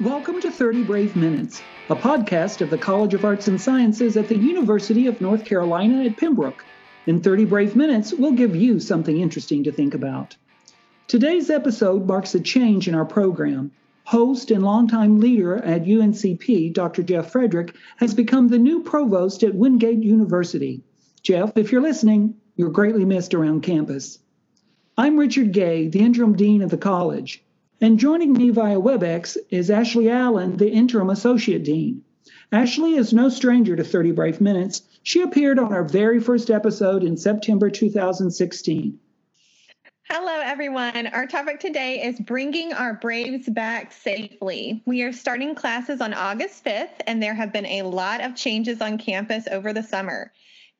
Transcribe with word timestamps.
Welcome 0.00 0.40
to 0.42 0.52
30 0.52 0.84
Brave 0.84 1.16
Minutes, 1.16 1.60
a 1.90 1.96
podcast 1.96 2.60
of 2.60 2.70
the 2.70 2.78
College 2.78 3.14
of 3.14 3.24
Arts 3.24 3.48
and 3.48 3.60
Sciences 3.60 4.16
at 4.16 4.28
the 4.28 4.38
University 4.38 5.08
of 5.08 5.20
North 5.20 5.44
Carolina 5.44 6.04
at 6.04 6.16
Pembroke. 6.16 6.64
In 7.06 7.20
30 7.20 7.46
Brave 7.46 7.74
Minutes, 7.74 8.14
we'll 8.14 8.30
give 8.30 8.54
you 8.54 8.78
something 8.78 9.18
interesting 9.18 9.64
to 9.64 9.72
think 9.72 9.94
about. 9.94 10.36
Today's 11.08 11.50
episode 11.50 12.06
marks 12.06 12.32
a 12.36 12.40
change 12.40 12.86
in 12.86 12.94
our 12.94 13.04
program. 13.04 13.72
Host 14.04 14.52
and 14.52 14.62
longtime 14.62 15.18
leader 15.18 15.56
at 15.56 15.82
UNCP, 15.82 16.72
Dr. 16.72 17.02
Jeff 17.02 17.32
Frederick, 17.32 17.74
has 17.96 18.14
become 18.14 18.46
the 18.46 18.58
new 18.60 18.84
provost 18.84 19.42
at 19.42 19.56
Wingate 19.56 20.04
University. 20.04 20.84
Jeff, 21.24 21.56
if 21.56 21.72
you're 21.72 21.82
listening, 21.82 22.36
you're 22.54 22.70
greatly 22.70 23.04
missed 23.04 23.34
around 23.34 23.64
campus. 23.64 24.20
I'm 24.96 25.16
Richard 25.16 25.50
Gay, 25.50 25.88
the 25.88 26.04
interim 26.04 26.36
dean 26.36 26.62
of 26.62 26.70
the 26.70 26.78
college. 26.78 27.42
And 27.80 27.96
joining 28.00 28.32
me 28.32 28.50
via 28.50 28.80
WebEx 28.80 29.36
is 29.50 29.70
Ashley 29.70 30.10
Allen, 30.10 30.56
the 30.56 30.68
interim 30.68 31.10
associate 31.10 31.62
dean. 31.62 32.02
Ashley 32.50 32.96
is 32.96 33.12
no 33.12 33.28
stranger 33.28 33.76
to 33.76 33.84
30 33.84 34.10
Brave 34.10 34.40
Minutes. 34.40 34.82
She 35.04 35.22
appeared 35.22 35.60
on 35.60 35.72
our 35.72 35.84
very 35.84 36.18
first 36.18 36.50
episode 36.50 37.04
in 37.04 37.16
September 37.16 37.70
2016. 37.70 38.98
Hello, 40.10 40.40
everyone. 40.42 41.06
Our 41.06 41.28
topic 41.28 41.60
today 41.60 42.02
is 42.02 42.18
bringing 42.18 42.72
our 42.72 42.94
Braves 42.94 43.48
back 43.48 43.92
safely. 43.92 44.82
We 44.84 45.02
are 45.02 45.12
starting 45.12 45.54
classes 45.54 46.00
on 46.00 46.14
August 46.14 46.64
5th, 46.64 47.02
and 47.06 47.22
there 47.22 47.34
have 47.34 47.52
been 47.52 47.66
a 47.66 47.82
lot 47.82 48.22
of 48.22 48.34
changes 48.34 48.80
on 48.80 48.98
campus 48.98 49.46
over 49.46 49.72
the 49.72 49.84
summer. 49.84 50.32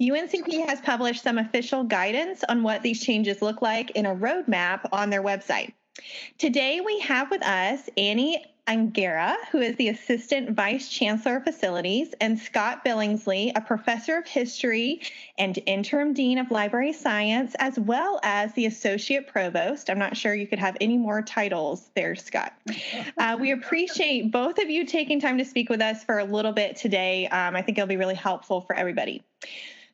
UNCP 0.02 0.66
has 0.66 0.80
published 0.80 1.23
some 1.23 1.38
official 1.38 1.84
guidance 1.84 2.42
on 2.48 2.65
what 2.65 2.82
these 2.82 3.04
changes 3.04 3.40
look 3.40 3.62
like 3.62 3.90
in 3.92 4.06
a 4.06 4.16
roadmap 4.16 4.80
on 4.90 5.10
their 5.10 5.23
website. 5.23 5.74
Today 6.38 6.80
we 6.80 7.01
have 7.01 7.30
with 7.30 7.43
us 7.43 7.88
Annie 7.97 8.45
Angara, 8.69 9.34
who 9.51 9.61
is 9.61 9.77
the 9.77 9.88
Assistant 9.88 10.51
Vice 10.51 10.91
Chancellor 10.91 11.38
of 11.38 11.45
Facilities, 11.45 12.15
and 12.21 12.38
Scott 12.38 12.85
Billingsley, 12.85 13.51
a 13.57 13.63
professor 13.63 14.18
of 14.18 14.27
history 14.27 15.01
and 15.38 15.59
interim 15.65 16.13
dean 16.13 16.37
of 16.37 16.51
library 16.51 16.93
science, 16.93 17.57
as 17.59 17.79
well 17.79 18.21
as 18.23 18.52
the 18.52 18.66
Associate 18.66 19.27
Provost. 19.27 19.88
I'm 19.88 19.99
not 19.99 20.18
sure 20.18 20.35
you 20.35 20.46
could 20.46 20.59
have 20.59 20.77
any 20.82 20.99
more 20.99 21.23
titles 21.23 21.90
there, 21.95 22.15
Scott. 22.15 22.52
Uh, 23.16 23.37
we 23.38 23.51
appreciate 23.51 24.30
both 24.30 24.59
of 24.59 24.71
you 24.71 24.85
taking 24.87 25.21
time 25.21 25.38
to 25.38 25.45
speak 25.45 25.68
with 25.68 25.80
us 25.80 26.05
for 26.05 26.18
a 26.18 26.24
little 26.24 26.52
bit 26.52 26.77
today. 26.77 27.27
Um, 27.27 27.57
I 27.57 27.62
think 27.62 27.79
it'll 27.79 27.88
be 27.88 27.96
really 27.96 28.15
helpful 28.15 28.60
for 28.60 28.77
everybody. 28.77 29.24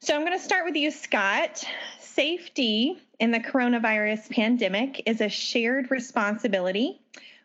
So 0.00 0.14
I'm 0.14 0.20
going 0.26 0.38
to 0.38 0.44
start 0.44 0.66
with 0.66 0.76
you, 0.76 0.90
Scott. 0.90 1.64
Safety 2.14 2.96
in 3.18 3.32
the 3.32 3.40
coronavirus 3.40 4.30
pandemic 4.30 5.02
is 5.04 5.20
a 5.20 5.28
shared 5.28 5.90
responsibility. 5.90 7.00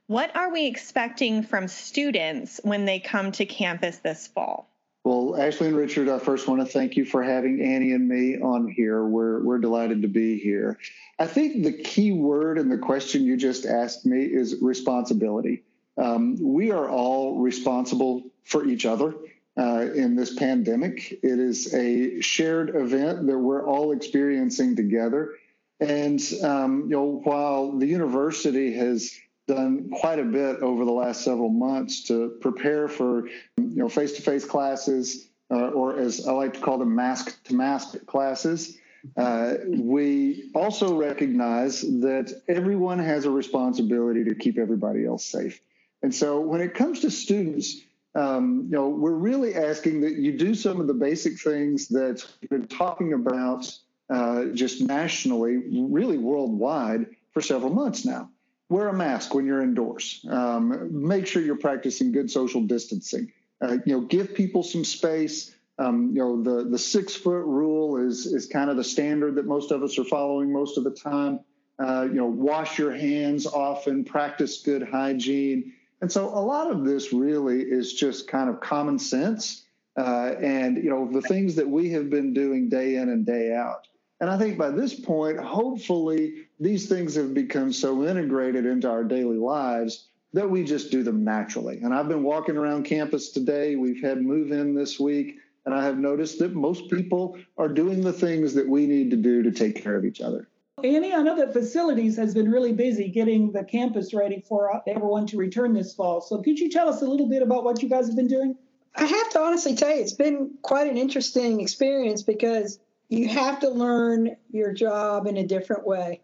What 0.05 0.35
are 0.35 0.51
we 0.51 0.67
expecting 0.67 1.41
from 1.41 1.67
students 1.67 2.61
when 2.63 2.85
they 2.85 2.99
come 2.99 3.31
to 3.31 3.47
campus 3.47 3.97
this 3.97 4.27
fall? 4.27 4.69
Well, 5.03 5.41
Ashley 5.41 5.69
and 5.69 5.75
Richard, 5.75 6.07
I 6.07 6.19
first 6.19 6.47
want 6.47 6.61
to 6.61 6.71
thank 6.71 6.97
you 6.97 7.03
for 7.03 7.23
having 7.23 7.63
Annie 7.63 7.93
and 7.93 8.07
me 8.07 8.39
on 8.39 8.67
here. 8.67 9.03
We're, 9.03 9.41
we're 9.41 9.57
delighted 9.57 10.03
to 10.03 10.07
be 10.07 10.37
here. 10.37 10.77
I 11.17 11.25
think 11.25 11.63
the 11.63 11.73
key 11.73 12.11
word 12.11 12.59
in 12.59 12.69
the 12.69 12.77
question 12.77 13.23
you 13.23 13.37
just 13.37 13.65
asked 13.65 14.05
me 14.05 14.21
is 14.21 14.61
responsibility. 14.61 15.63
Um, 15.97 16.37
we 16.39 16.69
are 16.69 16.87
all 16.87 17.39
responsible 17.39 18.21
for 18.43 18.67
each 18.67 18.85
other 18.85 19.15
uh, 19.59 19.91
in 19.93 20.15
this 20.15 20.33
pandemic. 20.33 21.11
It 21.11 21.39
is 21.39 21.73
a 21.73 22.21
shared 22.21 22.75
event 22.75 23.27
that 23.27 23.37
we're 23.37 23.67
all 23.67 23.91
experiencing 23.91 24.75
together. 24.75 25.35
And 25.81 26.21
um, 26.43 26.83
you 26.83 26.91
know, 26.91 27.21
while 27.23 27.77
the 27.77 27.85
university 27.85 28.73
has 28.75 29.11
done 29.47 29.89
quite 29.89 30.19
a 30.19 30.23
bit 30.23 30.61
over 30.61 30.85
the 30.85 30.91
last 30.91 31.23
several 31.23 31.49
months 31.49 32.03
to 32.03 32.37
prepare 32.39 32.87
for 32.87 33.27
you 33.27 33.43
know 33.57 33.89
face-to-face 33.89 34.45
classes, 34.45 35.27
uh, 35.51 35.69
or 35.69 35.97
as 35.97 36.25
I 36.27 36.31
like 36.31 36.53
to 36.53 36.59
call 36.59 36.77
them, 36.77 36.95
mask-to-mask 36.95 38.05
classes. 38.05 38.77
Uh, 39.15 39.53
we 39.65 40.51
also 40.53 40.97
recognize 40.97 41.81
that 41.81 42.41
everyone 42.49 42.99
has 42.99 43.23
a 43.23 43.31
responsibility 43.31 44.25
to 44.25 44.35
keep 44.35 44.57
everybody 44.57 45.05
else 45.05 45.23
safe. 45.23 45.61
And 46.03 46.13
so, 46.13 46.41
when 46.41 46.59
it 46.59 46.73
comes 46.75 46.99
to 47.01 47.11
students, 47.11 47.81
um, 48.15 48.67
you 48.69 48.75
know, 48.75 48.89
we're 48.89 49.11
really 49.11 49.55
asking 49.55 50.01
that 50.01 50.13
you 50.13 50.37
do 50.37 50.55
some 50.55 50.81
of 50.81 50.87
the 50.87 50.93
basic 50.93 51.39
things 51.39 51.87
that 51.89 52.25
we've 52.41 52.49
been 52.49 52.67
talking 52.67 53.13
about 53.13 53.71
uh, 54.09 54.45
just 54.45 54.81
nationally, 54.81 55.57
really 55.69 56.17
worldwide, 56.17 57.05
for 57.31 57.41
several 57.41 57.71
months 57.71 58.05
now. 58.05 58.29
Wear 58.69 58.87
a 58.87 58.93
mask 58.93 59.33
when 59.33 59.45
you're 59.45 59.61
indoors. 59.61 60.25
Um, 60.29 61.07
make 61.07 61.25
sure 61.25 61.41
you're 61.41 61.57
practicing 61.57 62.11
good 62.11 62.29
social 62.29 62.61
distancing. 62.61 63.31
Uh, 63.61 63.77
you 63.85 63.93
know, 63.93 64.01
give 64.01 64.35
people 64.35 64.63
some 64.63 64.85
space. 64.85 65.55
Um, 65.77 66.11
you 66.13 66.19
know, 66.19 66.43
the 66.43 66.69
the 66.69 66.77
six 66.77 67.15
foot 67.15 67.45
rule 67.45 67.97
is 67.97 68.25
is 68.25 68.45
kind 68.45 68.69
of 68.69 68.77
the 68.77 68.83
standard 68.83 69.35
that 69.35 69.45
most 69.45 69.71
of 69.71 69.81
us 69.81 69.97
are 69.97 70.03
following 70.03 70.51
most 70.51 70.77
of 70.77 70.83
the 70.83 70.91
time. 70.91 71.39
Uh, 71.79 72.03
you 72.03 72.15
know, 72.15 72.25
wash 72.25 72.77
your 72.77 72.91
hands 72.91 73.47
often, 73.47 74.03
practice 74.03 74.61
good 74.61 74.83
hygiene. 74.83 75.73
And 76.01 76.11
so 76.11 76.29
a 76.29 76.39
lot 76.39 76.71
of 76.71 76.85
this 76.85 77.11
really 77.11 77.61
is 77.61 77.93
just 77.93 78.27
kind 78.27 78.49
of 78.49 78.61
common 78.61 78.97
sense 78.99 79.65
uh, 79.97 80.35
and, 80.41 80.77
you 80.77 80.89
know, 80.89 81.09
the 81.11 81.21
things 81.21 81.55
that 81.55 81.67
we 81.67 81.91
have 81.91 82.09
been 82.09 82.33
doing 82.33 82.69
day 82.69 82.95
in 82.95 83.09
and 83.09 83.25
day 83.25 83.53
out. 83.53 83.87
And 84.21 84.29
I 84.29 84.37
think 84.37 84.57
by 84.57 84.69
this 84.69 84.93
point, 84.93 85.39
hopefully, 85.39 86.45
these 86.59 86.87
things 86.87 87.15
have 87.15 87.33
become 87.33 87.73
so 87.73 88.05
integrated 88.05 88.65
into 88.65 88.89
our 88.89 89.03
daily 89.03 89.37
lives 89.37 90.07
that 90.33 90.49
we 90.49 90.63
just 90.63 90.91
do 90.91 91.03
them 91.03 91.23
naturally. 91.23 91.79
And 91.79 91.93
I've 91.93 92.07
been 92.07 92.23
walking 92.23 92.55
around 92.55 92.83
campus 92.83 93.29
today. 93.29 93.75
We've 93.75 94.01
had 94.01 94.21
move 94.21 94.51
in 94.51 94.75
this 94.75 94.99
week. 94.99 95.37
And 95.65 95.73
I 95.73 95.83
have 95.83 95.97
noticed 95.97 96.39
that 96.39 96.53
most 96.53 96.89
people 96.89 97.37
are 97.57 97.67
doing 97.67 98.01
the 98.01 98.13
things 98.13 98.53
that 98.53 98.67
we 98.67 98.87
need 98.87 99.11
to 99.11 99.17
do 99.17 99.43
to 99.43 99.51
take 99.51 99.83
care 99.83 99.95
of 99.95 100.05
each 100.05 100.21
other. 100.21 100.47
Annie, 100.83 101.13
I 101.13 101.21
know 101.21 101.35
that 101.37 101.53
facilities 101.53 102.17
has 102.17 102.33
been 102.33 102.51
really 102.51 102.73
busy 102.73 103.09
getting 103.09 103.51
the 103.51 103.63
campus 103.63 104.13
ready 104.13 104.43
for 104.47 104.73
uh, 104.73 104.79
everyone 104.87 105.25
to 105.27 105.37
return 105.37 105.73
this 105.73 105.93
fall. 105.93 106.21
So 106.21 106.41
could 106.41 106.59
you 106.59 106.69
tell 106.69 106.89
us 106.89 107.01
a 107.01 107.05
little 107.05 107.27
bit 107.27 107.41
about 107.41 107.63
what 107.63 107.81
you 107.81 107.89
guys 107.89 108.07
have 108.07 108.15
been 108.15 108.27
doing? 108.27 108.55
I 108.95 109.05
have 109.05 109.29
to 109.31 109.41
honestly 109.41 109.75
tell 109.75 109.95
you, 109.95 110.01
it's 110.01 110.13
been 110.13 110.55
quite 110.61 110.87
an 110.87 110.97
interesting 110.97 111.61
experience 111.61 112.23
because 112.23 112.79
you 113.07 113.27
have 113.29 113.59
to 113.61 113.69
learn 113.69 114.35
your 114.51 114.73
job 114.73 115.27
in 115.27 115.37
a 115.37 115.45
different 115.45 115.85
way. 115.85 116.21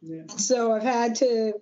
Yeah. 0.00 0.22
So 0.36 0.72
I've 0.72 0.82
had 0.82 1.16
to 1.16 1.54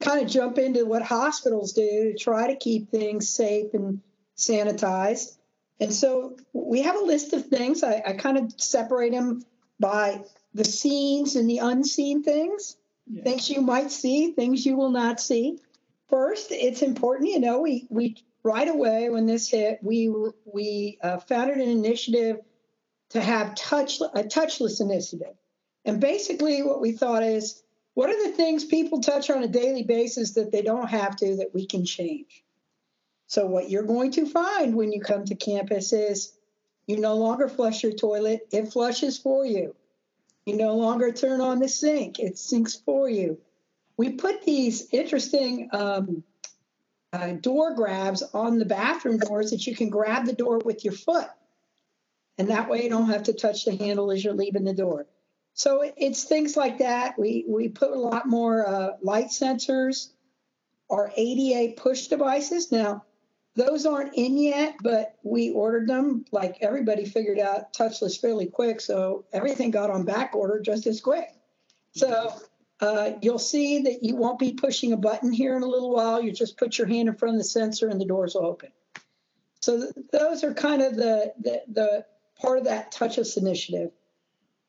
kind 0.00 0.22
of 0.22 0.28
jump 0.28 0.58
into 0.58 0.86
what 0.86 1.02
hospitals 1.02 1.72
do 1.72 2.12
to 2.12 2.18
try 2.18 2.48
to 2.48 2.56
keep 2.56 2.90
things 2.90 3.28
safe 3.28 3.74
and 3.74 4.00
sanitized. 4.36 5.36
And 5.80 5.92
so 5.92 6.36
we 6.52 6.82
have 6.82 6.96
a 6.96 7.04
list 7.04 7.32
of 7.32 7.46
things. 7.46 7.82
I, 7.82 8.02
I 8.06 8.12
kind 8.14 8.38
of 8.38 8.52
separate 8.56 9.12
them 9.12 9.42
by 9.78 10.22
the 10.54 10.64
scenes 10.64 11.36
and 11.36 11.48
the 11.48 11.58
unseen 11.58 12.22
things, 12.22 12.76
yeah. 13.06 13.22
things 13.22 13.50
you 13.50 13.60
might 13.60 13.90
see, 13.90 14.32
things 14.32 14.64
you 14.64 14.76
will 14.76 14.90
not 14.90 15.20
see. 15.20 15.60
First, 16.08 16.52
it's 16.52 16.82
important, 16.82 17.30
you 17.30 17.40
know, 17.40 17.60
we, 17.60 17.86
we 17.90 18.16
right 18.42 18.68
away 18.68 19.10
when 19.10 19.26
this 19.26 19.48
hit, 19.48 19.78
we 19.82 20.12
we 20.44 20.98
uh, 21.02 21.18
founded 21.18 21.58
an 21.58 21.68
initiative 21.68 22.38
to 23.10 23.20
have 23.20 23.54
touch 23.54 24.00
a 24.00 24.24
touchless 24.24 24.80
initiative, 24.80 25.34
and 25.84 26.00
basically 26.00 26.62
what 26.62 26.80
we 26.80 26.92
thought 26.92 27.22
is, 27.22 27.62
what 27.94 28.10
are 28.10 28.26
the 28.26 28.36
things 28.36 28.64
people 28.64 29.00
touch 29.00 29.28
on 29.28 29.42
a 29.42 29.48
daily 29.48 29.82
basis 29.82 30.32
that 30.32 30.52
they 30.52 30.62
don't 30.62 30.88
have 30.88 31.16
to 31.16 31.36
that 31.36 31.52
we 31.52 31.66
can 31.66 31.84
change? 31.84 32.44
So 33.26 33.46
what 33.46 33.68
you're 33.68 33.82
going 33.82 34.12
to 34.12 34.26
find 34.26 34.74
when 34.74 34.92
you 34.92 35.00
come 35.00 35.24
to 35.26 35.34
campus 35.34 35.92
is 35.92 36.32
you 36.86 36.98
no 36.98 37.16
longer 37.16 37.48
flush 37.48 37.82
your 37.82 37.92
toilet; 37.92 38.48
it 38.50 38.72
flushes 38.72 39.18
for 39.18 39.44
you. 39.44 39.74
You 40.48 40.56
no 40.56 40.76
longer 40.76 41.12
turn 41.12 41.42
on 41.42 41.58
the 41.58 41.68
sink, 41.68 42.18
it 42.18 42.38
sinks 42.38 42.74
for 42.74 43.06
you. 43.06 43.38
We 43.98 44.12
put 44.12 44.44
these 44.44 44.88
interesting 44.92 45.68
um, 45.72 46.24
uh, 47.12 47.32
door 47.32 47.74
grabs 47.74 48.22
on 48.22 48.58
the 48.58 48.64
bathroom 48.64 49.18
doors 49.18 49.50
that 49.50 49.66
you 49.66 49.76
can 49.76 49.90
grab 49.90 50.24
the 50.24 50.32
door 50.32 50.58
with 50.64 50.84
your 50.84 50.94
foot. 50.94 51.28
And 52.38 52.48
that 52.48 52.70
way 52.70 52.82
you 52.82 52.88
don't 52.88 53.10
have 53.10 53.24
to 53.24 53.34
touch 53.34 53.66
the 53.66 53.76
handle 53.76 54.10
as 54.10 54.24
you're 54.24 54.32
leaving 54.32 54.64
the 54.64 54.72
door. 54.72 55.06
So 55.52 55.82
it's 55.96 56.24
things 56.24 56.56
like 56.56 56.78
that. 56.78 57.18
We, 57.18 57.44
we 57.46 57.68
put 57.68 57.90
a 57.90 57.98
lot 57.98 58.26
more 58.26 58.66
uh, 58.66 58.90
light 59.02 59.26
sensors, 59.26 60.12
our 60.88 61.12
ADA 61.14 61.74
push 61.78 62.06
devices. 62.06 62.72
Now, 62.72 63.04
those 63.58 63.86
aren't 63.86 64.14
in 64.14 64.38
yet, 64.38 64.76
but 64.82 65.16
we 65.24 65.50
ordered 65.50 65.88
them. 65.88 66.24
Like 66.30 66.58
everybody 66.60 67.04
figured 67.04 67.40
out 67.40 67.72
touchless 67.72 68.20
fairly 68.20 68.46
quick, 68.46 68.80
so 68.80 69.24
everything 69.32 69.72
got 69.72 69.90
on 69.90 70.04
back 70.04 70.36
order 70.36 70.60
just 70.60 70.86
as 70.86 71.00
quick. 71.00 71.28
So 71.90 72.32
uh, 72.80 73.10
you'll 73.20 73.40
see 73.40 73.82
that 73.82 74.04
you 74.04 74.14
won't 74.14 74.38
be 74.38 74.52
pushing 74.52 74.92
a 74.92 74.96
button 74.96 75.32
here 75.32 75.56
in 75.56 75.64
a 75.64 75.66
little 75.66 75.92
while. 75.92 76.22
You 76.22 76.30
just 76.30 76.56
put 76.56 76.78
your 76.78 76.86
hand 76.86 77.08
in 77.08 77.16
front 77.16 77.34
of 77.34 77.40
the 77.40 77.48
sensor 77.48 77.88
and 77.88 78.00
the 78.00 78.04
doors 78.04 78.36
will 78.36 78.46
open. 78.46 78.70
So 79.60 79.80
th- 79.80 80.06
those 80.12 80.44
are 80.44 80.54
kind 80.54 80.80
of 80.80 80.94
the, 80.94 81.32
the, 81.40 81.62
the 81.66 82.06
part 82.40 82.58
of 82.58 82.64
that 82.66 82.94
touchless 82.94 83.36
initiative. 83.36 83.90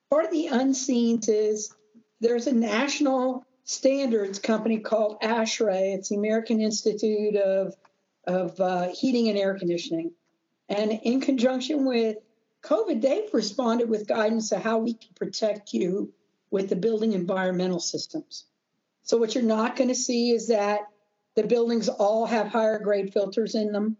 Part 0.09 0.25
of 0.25 0.31
the 0.31 0.47
unseen 0.47 1.19
is 1.27 1.71
there's 2.21 2.47
a 2.47 2.53
national 2.53 3.45
standards 3.65 4.39
company 4.39 4.79
called 4.79 5.21
ASHRAE. 5.21 5.93
It's 5.93 6.09
the 6.09 6.15
American 6.15 6.59
Institute 6.59 7.35
of 7.35 7.75
of 8.29 8.59
uh, 8.59 8.89
heating 8.93 9.27
and 9.27 9.37
air 9.37 9.55
conditioning. 9.57 10.11
And 10.69 10.91
in 10.91 11.19
conjunction 11.19 11.85
with 11.85 12.17
COVID, 12.63 13.01
they've 13.01 13.33
responded 13.33 13.89
with 13.89 14.07
guidance 14.07 14.49
to 14.49 14.59
how 14.59 14.77
we 14.79 14.93
can 14.93 15.13
protect 15.15 15.73
you 15.73 16.13
with 16.51 16.69
the 16.69 16.75
building 16.75 17.13
environmental 17.13 17.79
systems. 17.79 18.45
So, 19.03 19.17
what 19.17 19.33
you're 19.33 19.43
not 19.43 19.75
going 19.75 19.87
to 19.87 19.95
see 19.95 20.31
is 20.31 20.49
that 20.49 20.81
the 21.35 21.47
buildings 21.47 21.89
all 21.89 22.25
have 22.25 22.47
higher 22.47 22.79
grade 22.79 23.13
filters 23.13 23.55
in 23.55 23.71
them. 23.71 23.97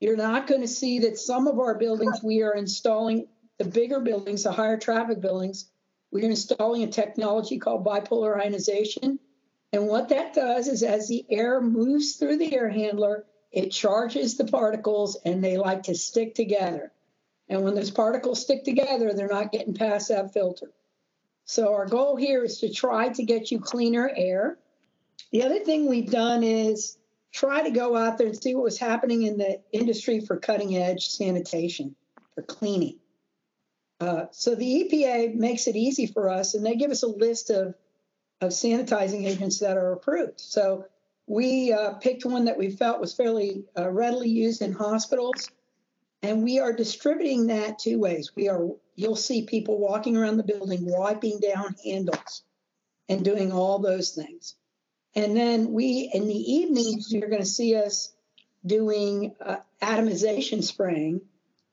You're 0.00 0.16
not 0.16 0.46
going 0.46 0.60
to 0.60 0.68
see 0.68 1.00
that 1.00 1.18
some 1.18 1.48
of 1.48 1.58
our 1.58 1.76
buildings 1.76 2.20
we 2.22 2.42
are 2.42 2.54
installing, 2.54 3.26
the 3.58 3.64
bigger 3.64 4.00
buildings, 4.00 4.44
the 4.44 4.52
higher 4.52 4.76
traffic 4.76 5.20
buildings, 5.20 5.68
we 6.10 6.24
are 6.24 6.30
installing 6.30 6.84
a 6.84 6.88
technology 6.88 7.58
called 7.58 7.84
bipolar 7.84 8.40
ionization. 8.40 9.18
And 9.72 9.86
what 9.86 10.10
that 10.10 10.34
does 10.34 10.68
is 10.68 10.82
as 10.82 11.08
the 11.08 11.26
air 11.28 11.60
moves 11.60 12.16
through 12.16 12.36
the 12.36 12.54
air 12.54 12.68
handler, 12.68 13.26
it 13.50 13.70
charges 13.70 14.36
the 14.36 14.44
particles 14.44 15.16
and 15.24 15.42
they 15.42 15.56
like 15.56 15.84
to 15.84 15.94
stick 15.94 16.34
together. 16.34 16.92
And 17.48 17.62
when 17.62 17.74
those 17.74 17.90
particles 17.90 18.42
stick 18.42 18.64
together, 18.64 19.12
they're 19.12 19.28
not 19.28 19.52
getting 19.52 19.74
past 19.74 20.08
that 20.08 20.32
filter. 20.32 20.70
So 21.44 21.72
our 21.72 21.86
goal 21.86 22.16
here 22.16 22.44
is 22.44 22.58
to 22.58 22.72
try 22.72 23.08
to 23.08 23.22
get 23.22 23.50
you 23.50 23.58
cleaner 23.58 24.10
air. 24.14 24.58
The 25.32 25.44
other 25.44 25.60
thing 25.60 25.88
we've 25.88 26.10
done 26.10 26.42
is 26.42 26.98
try 27.32 27.62
to 27.62 27.70
go 27.70 27.96
out 27.96 28.18
there 28.18 28.26
and 28.26 28.42
see 28.42 28.54
what 28.54 28.64
was 28.64 28.78
happening 28.78 29.22
in 29.22 29.38
the 29.38 29.60
industry 29.72 30.20
for 30.20 30.36
cutting 30.36 30.76
edge 30.76 31.08
sanitation, 31.08 31.94
for 32.34 32.42
cleaning. 32.42 32.98
Uh, 34.00 34.26
so 34.30 34.54
the 34.54 34.90
EPA 34.90 35.34
makes 35.34 35.66
it 35.66 35.74
easy 35.74 36.06
for 36.06 36.28
us, 36.28 36.54
and 36.54 36.64
they 36.64 36.76
give 36.76 36.90
us 36.90 37.02
a 37.02 37.08
list 37.08 37.50
of, 37.50 37.74
of 38.40 38.50
sanitizing 38.50 39.26
agents 39.26 39.58
that 39.60 39.76
are 39.76 39.92
approved. 39.92 40.40
So 40.40 40.86
we 41.28 41.72
uh, 41.72 41.92
picked 41.94 42.24
one 42.24 42.46
that 42.46 42.58
we 42.58 42.70
felt 42.70 43.00
was 43.00 43.14
fairly 43.14 43.64
uh, 43.76 43.90
readily 43.90 44.30
used 44.30 44.62
in 44.62 44.72
hospitals, 44.72 45.50
and 46.22 46.42
we 46.42 46.58
are 46.58 46.72
distributing 46.72 47.46
that 47.48 47.78
two 47.78 48.00
ways. 48.00 48.32
We 48.34 48.48
are 48.48 48.66
you'll 48.96 49.14
see 49.14 49.44
people 49.44 49.78
walking 49.78 50.16
around 50.16 50.38
the 50.38 50.42
building 50.42 50.84
wiping 50.84 51.38
down 51.38 51.76
handles 51.84 52.42
and 53.08 53.24
doing 53.24 53.52
all 53.52 53.78
those 53.78 54.10
things. 54.10 54.54
And 55.14 55.36
then 55.36 55.72
we, 55.72 56.10
in 56.12 56.26
the 56.26 56.52
evenings, 56.52 57.12
you're 57.12 57.28
going 57.28 57.42
to 57.42 57.46
see 57.46 57.76
us 57.76 58.12
doing 58.66 59.34
uh, 59.40 59.56
atomization 59.80 60.62
spraying, 60.62 61.20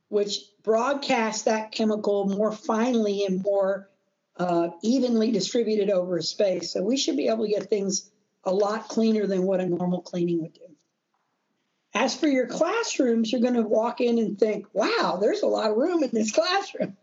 which 0.09 0.39
broadcasts 0.63 1.43
that 1.43 1.71
chemical 1.71 2.27
more 2.27 2.51
finely 2.51 3.25
and 3.25 3.41
more 3.41 3.89
uh, 4.37 4.69
evenly 4.83 5.31
distributed 5.31 5.89
over 5.89 6.17
a 6.17 6.23
space. 6.23 6.71
So 6.71 6.83
we 6.83 6.97
should 6.97 7.17
be 7.17 7.27
able 7.27 7.45
to 7.45 7.51
get 7.51 7.69
things 7.69 8.11
a 8.45 8.53
lot 8.53 8.87
cleaner 8.87 9.25
than 9.27 9.43
what 9.43 9.59
a 9.59 9.65
normal 9.65 10.01
cleaning 10.01 10.41
would 10.41 10.53
do. 10.53 10.61
As 11.93 12.15
for 12.15 12.27
your 12.27 12.47
classrooms, 12.47 13.31
you're 13.31 13.41
going 13.41 13.53
to 13.53 13.61
walk 13.61 14.01
in 14.01 14.19
and 14.19 14.37
think, 14.37 14.67
wow, 14.73 15.17
there's 15.19 15.43
a 15.43 15.47
lot 15.47 15.71
of 15.71 15.77
room 15.77 16.03
in 16.03 16.11
this 16.11 16.31
classroom. 16.33 16.95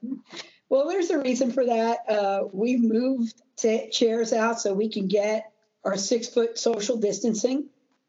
well, 0.69 0.89
there's 0.89 1.11
a 1.11 1.19
reason 1.19 1.50
for 1.50 1.65
that. 1.65 1.99
Uh, 2.09 2.44
we've 2.53 2.83
moved 2.83 3.41
t- 3.56 3.89
chairs 3.91 4.33
out 4.33 4.61
so 4.61 4.75
we 4.75 4.91
can 4.91 5.09
get 5.09 5.50
our 5.85 5.97
six 5.97 6.29
foot 6.29 6.59
social 6.59 6.97
distancing. 6.97 7.69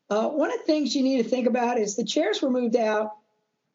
Uh, 0.10 0.30
one 0.30 0.52
of 0.52 0.60
the 0.60 0.66
things 0.66 0.94
you 0.94 1.04
need 1.04 1.24
to 1.24 1.30
think 1.30 1.48
about 1.48 1.80
is 1.80 1.96
the 1.96 2.06
chairs 2.06 2.42
were 2.42 2.50
moved 2.50 2.76
out 2.76 3.16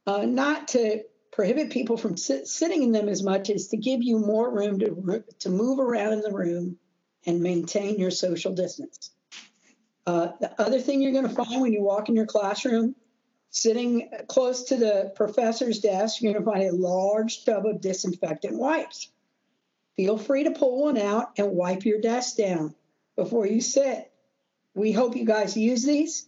uh, 0.07 0.25
not 0.25 0.69
to 0.69 1.03
prohibit 1.33 1.71
people 1.71 1.97
from 1.97 2.17
sit- 2.17 2.47
sitting 2.47 2.83
in 2.83 2.93
them 2.93 3.09
as 3.09 3.23
much 3.23 3.51
as 3.51 3.69
to 3.69 3.77
give 3.77 4.03
you 4.03 4.19
more 4.19 4.51
room 4.53 4.79
to, 4.79 5.25
to 5.39 5.49
move 5.49 5.79
around 5.79 6.13
in 6.13 6.21
the 6.21 6.33
room 6.33 6.79
and 7.27 7.43
maintain 7.43 7.99
your 7.99 8.11
social 8.11 8.53
distance. 8.55 9.11
Uh, 10.09 10.33
the 10.41 10.51
other 10.59 10.81
thing 10.81 11.03
you're 11.03 11.13
going 11.13 11.29
to 11.29 11.35
find 11.35 11.61
when 11.61 11.75
you 11.75 11.83
walk 11.83 12.09
in 12.09 12.17
your 12.17 12.25
classroom, 12.25 12.95
sitting 13.51 14.09
close 14.27 14.63
to 14.63 14.77
the 14.77 15.13
professor's 15.15 15.81
desk, 15.81 16.23
you're 16.23 16.33
going 16.33 16.43
to 16.43 16.51
find 16.51 16.63
a 16.63 16.73
large 16.73 17.45
tub 17.45 17.67
of 17.67 17.83
disinfectant 17.83 18.59
wipes. 18.59 19.11
Feel 19.97 20.17
free 20.17 20.45
to 20.45 20.53
pull 20.53 20.85
one 20.85 20.97
out 20.97 21.33
and 21.37 21.53
wipe 21.53 21.85
your 21.85 22.01
desk 22.01 22.39
down 22.39 22.75
before 23.17 23.47
you 23.47 23.61
sit. 23.61 24.11
We 24.75 24.93
hope 24.93 25.15
you 25.15 25.27
guys 25.27 25.59
use 25.59 25.85
these. 25.85 26.27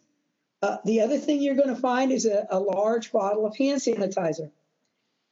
Uh, 0.60 0.76
the 0.84 1.00
other 1.00 1.16
thing 1.16 1.40
you're 1.40 1.54
going 1.54 1.74
to 1.74 1.80
find 1.80 2.12
is 2.12 2.26
a, 2.26 2.48
a 2.50 2.60
large 2.60 3.10
bottle 3.10 3.46
of 3.46 3.56
hand 3.56 3.80
sanitizer. 3.80 4.50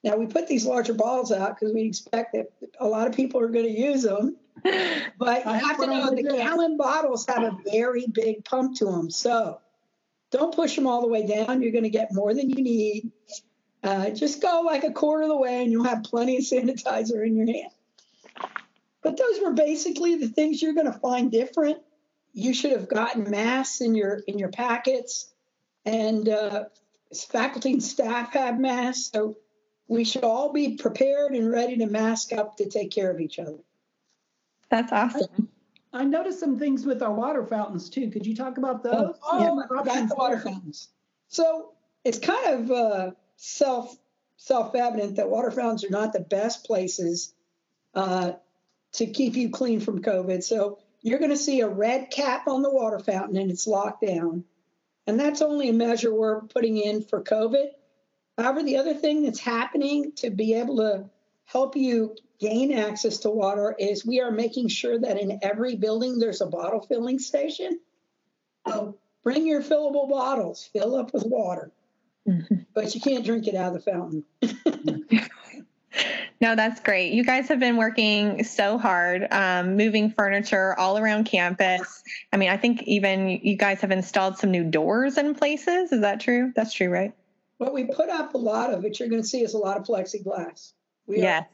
Now, 0.05 0.17
we 0.17 0.27
put 0.27 0.47
these 0.47 0.65
larger 0.65 0.95
balls 0.95 1.33
out 1.33 1.59
because 1.59 1.75
we 1.75 1.83
expect 1.83 2.33
that 2.35 2.51
a 2.79 2.87
lot 2.87 3.09
of 3.09 3.15
people 3.15 3.41
are 3.41 3.49
going 3.49 3.67
to 3.67 3.81
use 3.81 4.03
them. 4.03 4.37
But 5.19 5.45
you 5.45 5.53
have 5.53 5.79
to 5.79 5.87
know 5.87 6.11
the 6.11 6.23
gallon 6.23 6.77
bottles 6.77 7.27
have 7.27 7.43
a 7.43 7.57
very 7.65 8.07
big 8.07 8.45
pump 8.45 8.77
to 8.79 8.87
them. 8.87 9.11
So 9.11 9.61
don't 10.31 10.55
push 10.55 10.77
them 10.77 10.87
all 10.87 11.01
the 11.01 11.09
way 11.09 11.27
down. 11.27 11.63
You're 11.63 11.73
going 11.73 11.85
to 11.85 11.91
get 11.91 12.13
more 12.13 12.35
than 12.35 12.51
you 12.51 12.63
need. 12.63 13.11
Uh, 13.83 14.11
just 14.11 14.43
go 14.43 14.63
like 14.65 14.85
a 14.85 14.93
quarter 14.93 15.23
of 15.23 15.29
the 15.29 15.37
way 15.37 15.63
and 15.63 15.71
you'll 15.71 15.85
have 15.85 16.03
plenty 16.03 16.37
of 16.37 16.45
sanitizer 16.45 17.25
in 17.25 17.37
your 17.37 17.47
hand. 17.47 17.73
But 19.03 19.17
those 19.17 19.41
were 19.41 19.53
basically 19.53 20.17
the 20.17 20.29
things 20.29 20.61
you're 20.61 20.75
going 20.75 20.93
to 20.93 20.99
find 20.99 21.31
different. 21.31 21.79
You 22.33 22.53
should 22.53 22.73
have 22.73 22.89
gotten 22.89 23.31
masks 23.31 23.81
in 23.81 23.95
your 23.95 24.21
in 24.27 24.39
your 24.39 24.51
packets, 24.51 25.33
and 25.85 26.29
uh, 26.29 26.65
faculty 27.31 27.73
and 27.73 27.83
staff 27.83 28.33
have 28.35 28.61
masks. 28.61 29.11
So 29.13 29.37
we 29.89 30.05
should 30.05 30.25
all 30.25 30.53
be 30.53 30.77
prepared 30.77 31.35
and 31.35 31.51
ready 31.51 31.79
to 31.79 31.87
mask 31.87 32.33
up 32.33 32.59
to 32.59 32.69
take 32.69 32.91
care 32.91 33.11
of 33.11 33.21
each 33.21 33.39
other. 33.39 33.59
That's 34.71 34.93
awesome. 34.93 35.49
I 35.93 36.05
noticed 36.05 36.41
some 36.41 36.59
things 36.59 36.85
with 36.85 37.03
our 37.03 37.13
water 37.13 37.45
fountains 37.45 37.89
too. 37.89 38.11
Could 38.11 38.27
you 38.27 38.37
talk 38.37 38.59
about 38.59 38.83
those? 38.83 39.17
Oh, 39.23 39.31
oh 39.33 39.65
yeah, 39.71 39.81
about 39.81 40.09
the 40.09 40.15
water 40.15 40.39
fountains. 40.39 40.89
So 41.29 41.73
it's 42.05 42.19
kind 42.19 42.55
of 42.55 42.71
uh, 42.71 43.11
self 43.37 43.97
self 44.37 44.75
evident 44.75 45.17
that 45.17 45.31
water 45.31 45.51
fountains 45.51 45.85
are 45.85 45.91
not 45.91 46.13
the 46.13 46.21
best 46.21 46.65
places 46.65 47.35
uh, 47.95 48.33
to 48.93 49.07
keep 49.07 49.37
you 49.37 49.51
clean 49.51 49.81
from 49.81 50.03
COVID. 50.03 50.45
So 50.45 50.79
you're 51.01 51.19
going 51.19 51.31
to 51.31 51.37
see 51.37 51.61
a 51.61 51.69
red 51.69 52.11
cap 52.11 52.47
on 52.47 52.63
the 52.63 52.71
water 52.71 52.99
fountain 52.99 53.37
and 53.37 53.51
it's 53.51 53.67
locked 53.67 54.07
down. 54.07 54.45
And 55.07 55.19
that's 55.19 55.41
only 55.41 55.71
a 55.71 55.73
measure 55.73 56.15
we're 56.15 56.43
putting 56.43 56.77
in 56.77 57.03
for 57.03 57.23
COVID. 57.23 57.71
However, 58.39 58.63
the 58.63 58.77
other 58.77 58.95
thing 58.95 59.25
that's 59.25 59.41
happening 59.41 60.13
to 60.17 60.31
be 60.31 60.55
able 60.55 60.77
to 60.77 61.05
help 61.45 61.77
you 61.77 62.15
gain 62.39 62.73
access 62.73 63.19
to 63.19 63.31
water 63.31 63.75
is 63.79 64.07
we 64.07 64.21
are 64.21 64.31
making 64.31 64.69
sure 64.69 64.97
that 64.99 65.19
in 65.21 65.41
every 65.43 65.75
building 65.75 66.21
there's 66.21 66.41
a 66.41 66.47
bottle 66.47 66.81
filling 66.81 67.19
station. 67.19 67.81
So 68.69 68.97
bring 69.25 69.47
your 69.47 69.61
fillable 69.61 70.09
bottles, 70.09 70.71
fill 70.73 70.95
up 70.95 71.13
with 71.13 71.25
water, 71.27 71.73
mm-hmm. 72.29 72.57
but 72.75 72.95
you 72.95 73.01
can't 73.01 73.25
drink 73.25 73.49
it 73.49 73.57
out 73.57 73.75
of 73.75 73.85
the 73.85 73.91
fountain. 73.91 74.25
no, 76.41 76.55
that's 76.55 76.79
great. 76.81 77.13
You 77.13 77.25
guys 77.25 77.49
have 77.49 77.59
been 77.59 77.77
working 77.77 78.45
so 78.45 78.79
hard, 78.79 79.27
um, 79.33 79.77
moving 79.77 80.13
furniture 80.13 80.79
all 80.79 80.97
around 80.97 81.25
campus. 81.25 82.05
I 82.33 82.37
mean, 82.37 82.51
I 82.51 82.57
think 82.57 82.85
even 82.85 83.31
you 83.31 83.57
guys 83.57 83.81
have 83.81 83.91
installed 83.91 84.39
some 84.39 84.53
new 84.53 84.65
doors 84.65 85.19
in 85.19 85.35
places. 85.35 85.91
Is 85.91 86.03
that 86.03 86.21
true? 86.21 86.53
That's 86.55 86.73
true, 86.73 86.89
right? 86.89 87.13
What 87.59 87.75
we 87.75 87.85
put 87.85 88.09
up 88.09 88.35
a 88.35 88.39
lot 88.39 88.73
of 88.73 88.85
it, 88.85 88.99
you're 88.99 89.09
going 89.09 89.23
to 89.23 89.29
see 89.29 89.43
is 89.43 89.55
a 89.55 89.59
lot 89.59 89.77
of 89.77 89.85
plexiglass. 89.85 90.73
We 91.07 91.19
yes. 91.19 91.43
Are, 91.43 91.49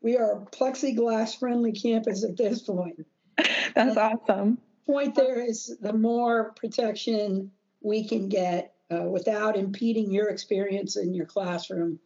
we 0.00 0.16
are 0.16 0.32
a 0.32 0.46
plexiglass 0.46 1.38
friendly 1.38 1.72
campus 1.72 2.24
at 2.24 2.36
this 2.36 2.62
point. 2.62 3.04
That's 3.36 3.76
and 3.76 3.98
awesome. 3.98 4.58
Point 4.86 5.14
there 5.14 5.40
is 5.40 5.76
the 5.80 5.92
more 5.92 6.52
protection 6.52 7.50
we 7.82 8.08
can 8.08 8.28
get 8.28 8.74
uh, 8.90 9.02
without 9.02 9.56
impeding 9.56 10.10
your 10.12 10.28
experience 10.28 10.96
in 10.96 11.14
your 11.14 11.26
classroom. 11.26 11.98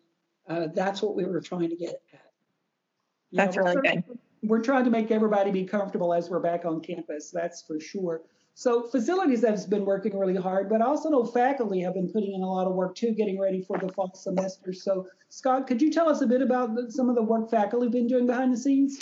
Uh, 0.49 0.67
that's 0.75 1.01
what 1.01 1.15
we 1.15 1.25
were 1.25 1.41
trying 1.41 1.71
to 1.71 1.77
get 1.77 2.03
at. 2.13 2.33
That's 3.31 3.57
really 3.57 3.77
good. 3.81 4.05
We're 4.43 4.61
trying 4.61 4.85
to 4.85 4.91
make 4.91 5.13
everybody 5.13 5.53
be 5.53 5.65
comfortable 5.65 6.13
as 6.13 6.29
we're 6.29 6.41
back 6.41 6.65
on 6.65 6.81
campus. 6.81 7.31
That's 7.31 7.63
for 7.63 7.79
sure. 7.79 8.23
So 8.55 8.83
facilities 8.83 9.45
has 9.45 9.67
been 9.67 9.85
working 9.85 10.17
really 10.17 10.37
hard, 10.37 10.69
but 10.69 10.83
I 10.83 10.85
also 10.85 11.09
know 11.09 11.25
faculty 11.25 11.81
have 11.81 11.95
been 11.95 12.09
putting 12.09 12.35
in 12.35 12.43
a 12.43 12.51
lot 12.51 12.67
of 12.67 12.75
work 12.75 12.95
too, 12.95 13.13
getting 13.13 13.41
ready 13.41 13.63
for 13.63 13.79
the 13.79 13.89
fall 13.93 14.13
semester. 14.15 14.73
So 14.73 15.07
Scott, 15.31 15.67
could 15.67 15.81
you 15.81 15.91
tell 15.91 16.09
us 16.09 16.21
a 16.21 16.27
bit 16.27 16.43
about 16.43 16.77
some 16.91 17.09
of 17.09 17.15
the 17.15 17.23
work 17.23 17.51
faculty 17.51 17.87
have 17.87 17.93
been 17.93 18.07
doing 18.07 18.27
behind 18.27 18.53
the 18.53 18.59
scenes? 18.59 18.99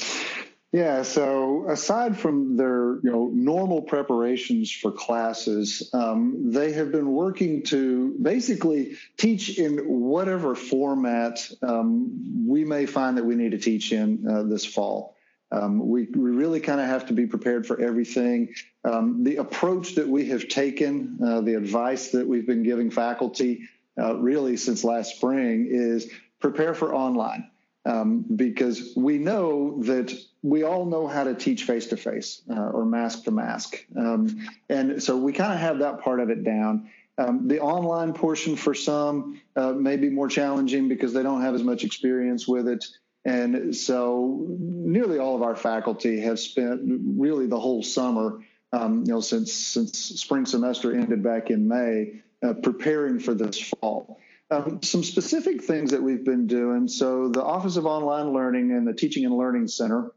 Yeah, 0.72 1.02
so 1.02 1.68
aside 1.68 2.16
from 2.16 2.56
their 2.56 3.00
you 3.02 3.10
know 3.10 3.28
normal 3.34 3.82
preparations 3.82 4.70
for 4.70 4.92
classes, 4.92 5.90
um, 5.92 6.52
they 6.52 6.72
have 6.72 6.92
been 6.92 7.10
working 7.10 7.64
to 7.64 8.16
basically 8.22 8.96
teach 9.16 9.58
in 9.58 9.78
whatever 9.78 10.54
format 10.54 11.50
um, 11.62 12.46
we 12.46 12.64
may 12.64 12.86
find 12.86 13.18
that 13.18 13.24
we 13.24 13.34
need 13.34 13.50
to 13.50 13.58
teach 13.58 13.90
in 13.90 14.24
uh, 14.28 14.44
this 14.44 14.64
fall. 14.64 15.16
Um, 15.52 15.88
we, 15.88 16.04
we 16.04 16.30
really 16.30 16.60
kind 16.60 16.80
of 16.80 16.86
have 16.86 17.06
to 17.06 17.12
be 17.12 17.26
prepared 17.26 17.66
for 17.66 17.80
everything. 17.80 18.54
Um, 18.84 19.24
the 19.24 19.36
approach 19.36 19.96
that 19.96 20.08
we 20.08 20.28
have 20.28 20.48
taken, 20.48 21.18
uh, 21.24 21.40
the 21.40 21.54
advice 21.54 22.10
that 22.10 22.26
we've 22.26 22.46
been 22.46 22.62
giving 22.62 22.90
faculty 22.90 23.68
uh, 23.98 24.16
really 24.16 24.56
since 24.56 24.84
last 24.84 25.16
spring 25.16 25.66
is 25.70 26.10
prepare 26.40 26.74
for 26.74 26.94
online. 26.94 27.50
Um, 27.86 28.26
because 28.36 28.92
we 28.94 29.16
know 29.16 29.82
that 29.84 30.14
we 30.42 30.64
all 30.64 30.84
know 30.84 31.06
how 31.06 31.24
to 31.24 31.34
teach 31.34 31.64
face 31.64 31.86
to 31.86 31.96
face 31.96 32.42
or 32.46 32.84
mask 32.84 33.24
to 33.24 33.30
mask. 33.30 33.86
Um, 33.96 34.48
and 34.68 35.02
so 35.02 35.16
we 35.16 35.32
kind 35.32 35.54
of 35.54 35.58
have 35.58 35.78
that 35.78 36.00
part 36.00 36.20
of 36.20 36.28
it 36.28 36.44
down. 36.44 36.90
Um, 37.16 37.48
the 37.48 37.60
online 37.60 38.12
portion 38.12 38.56
for 38.56 38.74
some 38.74 39.40
uh, 39.56 39.72
may 39.72 39.96
be 39.96 40.08
more 40.08 40.28
challenging 40.28 40.88
because 40.88 41.12
they 41.12 41.22
don't 41.22 41.42
have 41.42 41.54
as 41.54 41.62
much 41.62 41.84
experience 41.84 42.48
with 42.48 42.68
it. 42.68 42.84
And 43.24 43.76
so 43.76 44.46
nearly 44.48 45.18
all 45.18 45.36
of 45.36 45.42
our 45.42 45.56
faculty 45.56 46.20
have 46.20 46.40
spent 46.40 46.80
really 46.84 47.46
the 47.46 47.60
whole 47.60 47.82
summer, 47.82 48.40
um, 48.72 49.04
you 49.06 49.12
know, 49.12 49.20
since, 49.20 49.52
since 49.52 49.98
spring 49.98 50.46
semester 50.46 50.94
ended 50.94 51.22
back 51.22 51.50
in 51.50 51.68
May, 51.68 52.22
uh, 52.42 52.54
preparing 52.54 53.20
for 53.20 53.34
this 53.34 53.60
fall. 53.60 54.18
Um, 54.50 54.82
some 54.82 55.04
specific 55.04 55.62
things 55.62 55.92
that 55.92 56.02
we've 56.02 56.24
been 56.24 56.46
doing. 56.46 56.88
So 56.88 57.28
the 57.28 57.44
Office 57.44 57.76
of 57.76 57.86
Online 57.86 58.32
Learning 58.32 58.72
and 58.72 58.86
the 58.86 58.94
Teaching 58.94 59.24
and 59.24 59.36
Learning 59.36 59.68
Center, 59.68 60.12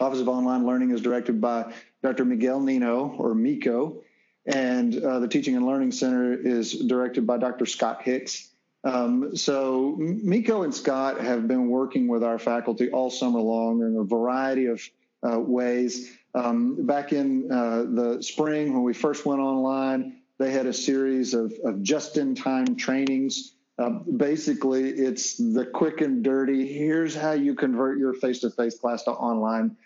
Office 0.00 0.20
of 0.20 0.28
Online 0.28 0.66
Learning 0.66 0.90
is 0.90 1.02
directed 1.02 1.40
by 1.40 1.72
Dr. 2.02 2.24
Miguel 2.24 2.60
Nino 2.60 3.14
or 3.18 3.34
Miko, 3.34 4.02
and 4.46 4.96
uh, 4.96 5.20
the 5.20 5.28
Teaching 5.28 5.54
and 5.56 5.66
Learning 5.66 5.92
Center 5.92 6.32
is 6.32 6.72
directed 6.72 7.26
by 7.26 7.36
Dr. 7.36 7.66
Scott 7.66 8.02
Hicks. 8.02 8.49
Um, 8.82 9.36
so 9.36 9.96
Miko 9.98 10.62
and 10.62 10.74
Scott 10.74 11.20
have 11.20 11.46
been 11.46 11.68
working 11.68 12.08
with 12.08 12.24
our 12.24 12.38
faculty 12.38 12.90
all 12.90 13.10
summer 13.10 13.40
long 13.40 13.82
in 13.82 13.96
a 13.96 14.04
variety 14.04 14.66
of 14.66 14.82
uh, 15.22 15.38
ways. 15.38 16.10
Um, 16.34 16.86
back 16.86 17.12
in 17.12 17.50
uh, 17.52 17.84
the 17.88 18.22
spring, 18.22 18.72
when 18.72 18.82
we 18.82 18.94
first 18.94 19.26
went 19.26 19.40
online, 19.40 20.20
they 20.38 20.50
had 20.50 20.66
a 20.66 20.72
series 20.72 21.34
of, 21.34 21.52
of 21.64 21.82
just-in-time 21.82 22.76
trainings. 22.76 23.52
Uh, 23.78 23.90
basically, 23.90 24.88
it's 24.90 25.36
the 25.36 25.66
quick 25.66 26.00
and 26.00 26.22
dirty. 26.22 26.66
Here's 26.66 27.14
how 27.14 27.32
you 27.32 27.54
convert 27.54 27.98
your 27.98 28.14
face-to-face 28.14 28.78
class 28.78 29.02
to 29.04 29.10
online, 29.10 29.76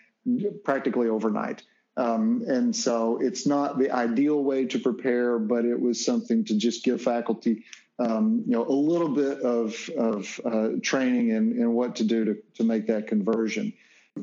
practically 0.63 1.09
overnight. 1.09 1.63
Um, 1.97 2.43
and 2.47 2.75
so 2.75 3.19
it's 3.21 3.45
not 3.45 3.79
the 3.79 3.91
ideal 3.91 4.43
way 4.43 4.65
to 4.65 4.79
prepare, 4.79 5.39
but 5.39 5.65
it 5.65 5.79
was 5.79 6.03
something 6.03 6.43
to 6.45 6.57
just 6.57 6.83
give 6.83 7.01
faculty, 7.01 7.63
um, 7.99 8.43
you 8.45 8.53
know, 8.53 8.65
a 8.65 8.71
little 8.71 9.09
bit 9.09 9.39
of, 9.41 9.89
of 9.97 10.41
uh, 10.45 10.69
training 10.81 11.29
in, 11.29 11.59
in 11.59 11.73
what 11.73 11.95
to 11.97 12.03
do 12.03 12.25
to, 12.25 12.37
to 12.55 12.63
make 12.63 12.87
that 12.87 13.07
conversion. 13.07 13.73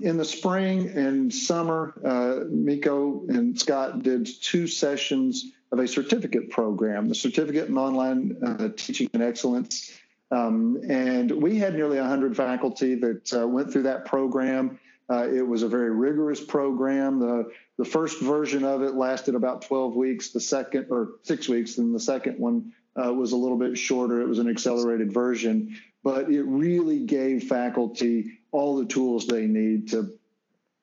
In 0.00 0.16
the 0.16 0.24
spring 0.24 0.88
and 0.88 1.32
summer, 1.32 1.94
uh, 2.04 2.44
Miko 2.48 3.26
and 3.28 3.58
Scott 3.58 4.02
did 4.02 4.28
two 4.40 4.66
sessions 4.66 5.52
of 5.70 5.78
a 5.78 5.88
certificate 5.88 6.50
program, 6.50 7.08
the 7.08 7.14
Certificate 7.14 7.68
in 7.68 7.76
Online 7.76 8.36
uh, 8.44 8.68
Teaching 8.76 9.08
and 9.12 9.22
Excellence. 9.22 9.92
Um, 10.30 10.80
and 10.88 11.30
we 11.30 11.58
had 11.58 11.74
nearly 11.74 11.98
100 11.98 12.36
faculty 12.36 12.94
that 12.96 13.32
uh, 13.34 13.46
went 13.46 13.72
through 13.72 13.82
that 13.82 14.06
program. 14.06 14.78
Uh, 15.10 15.28
it 15.28 15.46
was 15.46 15.62
a 15.62 15.68
very 15.68 15.90
rigorous 15.90 16.42
program. 16.42 17.18
The, 17.18 17.50
the 17.76 17.84
first 17.84 18.20
version 18.22 18.64
of 18.64 18.82
it 18.82 18.94
lasted 18.94 19.34
about 19.34 19.62
12 19.62 19.94
weeks, 19.94 20.30
the 20.30 20.40
second, 20.40 20.86
or 20.90 21.12
six 21.22 21.48
weeks, 21.48 21.76
and 21.76 21.94
the 21.94 22.00
second 22.00 22.38
one 22.38 22.72
uh, 22.96 23.12
was 23.12 23.32
a 23.32 23.36
little 23.36 23.58
bit 23.58 23.76
shorter. 23.78 24.20
It 24.20 24.28
was 24.28 24.38
an 24.38 24.48
accelerated 24.48 25.12
version, 25.12 25.78
but 26.02 26.30
it 26.30 26.42
really 26.42 27.00
gave 27.00 27.44
faculty 27.44 28.38
all 28.50 28.76
the 28.76 28.86
tools 28.86 29.26
they 29.26 29.46
need 29.46 29.90
to, 29.90 30.12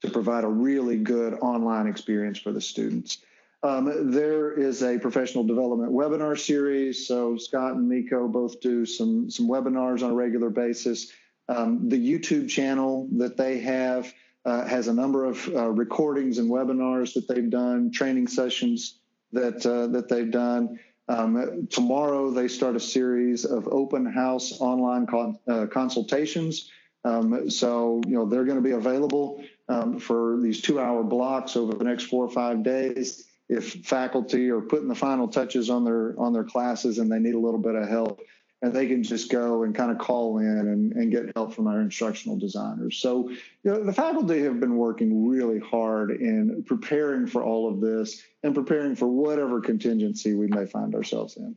to 0.01 0.09
provide 0.09 0.43
a 0.43 0.47
really 0.47 0.97
good 0.97 1.33
online 1.35 1.87
experience 1.87 2.39
for 2.39 2.51
the 2.51 2.61
students. 2.61 3.19
Um, 3.61 4.11
there 4.11 4.53
is 4.53 4.81
a 4.83 4.97
professional 4.97 5.43
development 5.43 5.91
webinar 5.91 6.39
series. 6.39 7.05
So 7.07 7.37
Scott 7.37 7.73
and 7.73 7.89
Miko 7.89 8.27
both 8.27 8.61
do 8.61 8.85
some, 8.85 9.29
some 9.29 9.49
webinars 9.49 10.01
on 10.01 10.11
a 10.11 10.15
regular 10.15 10.49
basis. 10.49 11.11
Um, 11.49 11.89
the 11.89 11.97
YouTube 11.97 12.49
channel 12.49 13.07
that 13.17 13.35
they 13.35 13.59
have 13.59 14.13
uh, 14.45 14.65
has 14.65 14.87
a 14.87 14.93
number 14.93 15.25
of 15.25 15.45
uh, 15.49 15.69
recordings 15.69 16.37
and 16.37 16.49
webinars 16.49 17.13
that 17.15 17.27
they've 17.27 17.49
done, 17.49 17.91
training 17.91 18.27
sessions 18.27 18.99
that 19.31 19.65
uh, 19.65 19.87
that 19.87 20.07
they've 20.09 20.31
done. 20.31 20.79
Um, 21.09 21.67
tomorrow 21.71 22.29
they 22.29 22.47
start 22.47 22.75
a 22.75 22.79
series 22.79 23.43
of 23.43 23.67
open 23.67 24.05
house 24.05 24.61
online 24.61 25.07
con- 25.07 25.39
uh, 25.47 25.65
consultations. 25.65 26.69
Um, 27.03 27.49
so 27.49 28.01
you 28.05 28.13
know 28.13 28.25
they're 28.25 28.45
going 28.45 28.57
to 28.57 28.63
be 28.63 28.71
available 28.71 29.43
um, 29.67 29.99
for 29.99 30.37
these 30.41 30.61
two-hour 30.61 31.03
blocks 31.03 31.55
over 31.55 31.73
the 31.73 31.83
next 31.83 32.03
four 32.03 32.25
or 32.25 32.29
five 32.29 32.61
days. 32.63 33.25
If 33.49 33.85
faculty 33.85 34.51
are 34.51 34.61
putting 34.61 34.87
the 34.87 34.95
final 34.95 35.27
touches 35.27 35.71
on 35.71 35.83
their 35.83 36.13
on 36.19 36.31
their 36.31 36.43
classes 36.43 36.99
and 36.99 37.11
they 37.11 37.17
need 37.17 37.33
a 37.33 37.39
little 37.39 37.59
bit 37.59 37.73
of 37.73 37.89
help, 37.89 38.21
and 38.61 38.73
they 38.73 38.87
can 38.87 39.03
just 39.03 39.31
go 39.31 39.63
and 39.63 39.73
kind 39.73 39.91
of 39.91 39.97
call 39.97 40.39
in 40.39 40.45
and, 40.45 40.93
and 40.93 41.11
get 41.11 41.31
help 41.35 41.53
from 41.53 41.67
our 41.67 41.79
instructional 41.79 42.37
designers. 42.37 42.97
So, 42.97 43.29
you 43.29 43.39
know, 43.63 43.83
the 43.83 43.93
faculty 43.93 44.43
have 44.43 44.59
been 44.59 44.75
working 44.75 45.27
really 45.27 45.59
hard 45.59 46.11
in 46.11 46.63
preparing 46.65 47.25
for 47.25 47.43
all 47.43 47.71
of 47.71 47.79
this 47.79 48.21
and 48.43 48.53
preparing 48.53 48.95
for 48.95 49.07
whatever 49.07 49.61
contingency 49.61 50.33
we 50.33 50.47
may 50.47 50.65
find 50.65 50.93
ourselves 50.93 51.37
in. 51.37 51.55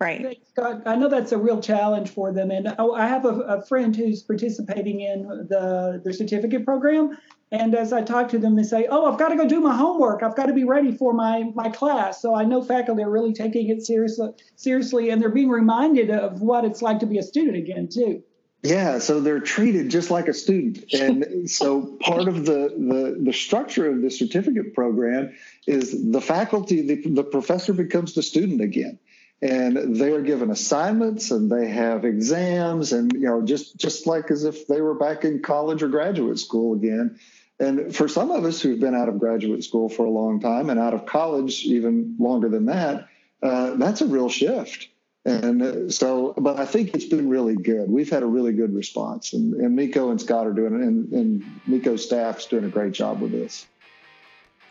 Right. 0.00 0.40
Scott, 0.48 0.82
I 0.86 0.96
know 0.96 1.08
that's 1.08 1.32
a 1.32 1.36
real 1.36 1.60
challenge 1.60 2.08
for 2.08 2.32
them. 2.32 2.50
And 2.50 2.74
oh, 2.78 2.94
I 2.94 3.06
have 3.06 3.26
a, 3.26 3.40
a 3.40 3.66
friend 3.66 3.94
who's 3.94 4.22
participating 4.22 5.00
in 5.00 5.24
the, 5.24 6.00
the 6.02 6.14
certificate 6.14 6.64
program. 6.64 7.18
And 7.52 7.74
as 7.74 7.92
I 7.92 8.00
talk 8.00 8.30
to 8.30 8.38
them, 8.38 8.56
they 8.56 8.62
say, 8.62 8.86
"Oh, 8.88 9.12
I've 9.12 9.18
got 9.18 9.28
to 9.28 9.36
go 9.36 9.46
do 9.46 9.60
my 9.60 9.76
homework. 9.76 10.22
I've 10.22 10.36
got 10.36 10.46
to 10.46 10.54
be 10.54 10.64
ready 10.64 10.96
for 10.96 11.12
my 11.12 11.50
my 11.54 11.68
class." 11.68 12.22
So 12.22 12.34
I 12.34 12.44
know 12.44 12.62
faculty 12.62 13.02
are 13.02 13.10
really 13.10 13.34
taking 13.34 13.68
it 13.68 13.84
seriously, 13.84 14.30
seriously, 14.54 15.10
and 15.10 15.20
they're 15.20 15.28
being 15.28 15.50
reminded 15.50 16.10
of 16.10 16.40
what 16.40 16.64
it's 16.64 16.80
like 16.80 17.00
to 17.00 17.06
be 17.06 17.18
a 17.18 17.22
student 17.22 17.56
again, 17.56 17.88
too. 17.88 18.22
Yeah, 18.62 19.00
so 19.00 19.20
they're 19.20 19.40
treated 19.40 19.90
just 19.90 20.10
like 20.10 20.28
a 20.28 20.34
student, 20.34 20.84
and 20.92 21.50
so 21.50 21.98
part 22.00 22.28
of 22.28 22.46
the, 22.46 22.72
the 22.78 23.18
the 23.20 23.32
structure 23.32 23.90
of 23.90 24.00
the 24.00 24.10
certificate 24.10 24.72
program 24.72 25.34
is 25.66 26.12
the 26.12 26.20
faculty, 26.20 26.82
the, 26.82 27.02
the 27.10 27.24
professor 27.24 27.72
becomes 27.72 28.14
the 28.14 28.22
student 28.22 28.60
again 28.60 28.98
and 29.42 29.96
they 29.96 30.12
are 30.12 30.20
given 30.20 30.50
assignments 30.50 31.30
and 31.30 31.50
they 31.50 31.68
have 31.68 32.04
exams 32.04 32.92
and 32.92 33.12
you 33.12 33.20
know 33.20 33.42
just 33.42 33.76
just 33.76 34.06
like 34.06 34.30
as 34.30 34.44
if 34.44 34.66
they 34.66 34.80
were 34.80 34.94
back 34.94 35.24
in 35.24 35.40
college 35.40 35.82
or 35.82 35.88
graduate 35.88 36.38
school 36.38 36.74
again 36.74 37.18
and 37.60 37.94
for 37.94 38.08
some 38.08 38.30
of 38.30 38.44
us 38.44 38.60
who've 38.60 38.80
been 38.80 38.94
out 38.94 39.10
of 39.10 39.18
graduate 39.18 39.62
school 39.62 39.90
for 39.90 40.06
a 40.06 40.10
long 40.10 40.40
time 40.40 40.70
and 40.70 40.80
out 40.80 40.94
of 40.94 41.04
college 41.04 41.62
even 41.64 42.16
longer 42.18 42.48
than 42.48 42.66
that, 42.66 43.06
uh, 43.42 43.76
that's 43.76 44.00
a 44.00 44.06
real 44.06 44.30
shift. 44.30 44.88
And 45.26 45.92
so, 45.92 46.32
but 46.38 46.58
I 46.58 46.64
think 46.64 46.94
it's 46.94 47.04
been 47.04 47.28
really 47.28 47.56
good. 47.56 47.90
We've 47.90 48.08
had 48.08 48.22
a 48.22 48.26
really 48.26 48.54
good 48.54 48.74
response, 48.74 49.34
and, 49.34 49.52
and 49.52 49.76
Miko 49.76 50.10
and 50.10 50.18
Scott 50.18 50.46
are 50.46 50.52
doing 50.54 50.72
it, 50.72 50.80
and, 50.80 51.12
and 51.12 51.60
Miko's 51.66 52.02
staff's 52.02 52.46
doing 52.46 52.64
a 52.64 52.68
great 52.68 52.92
job 52.92 53.20
with 53.20 53.30
this. 53.30 53.66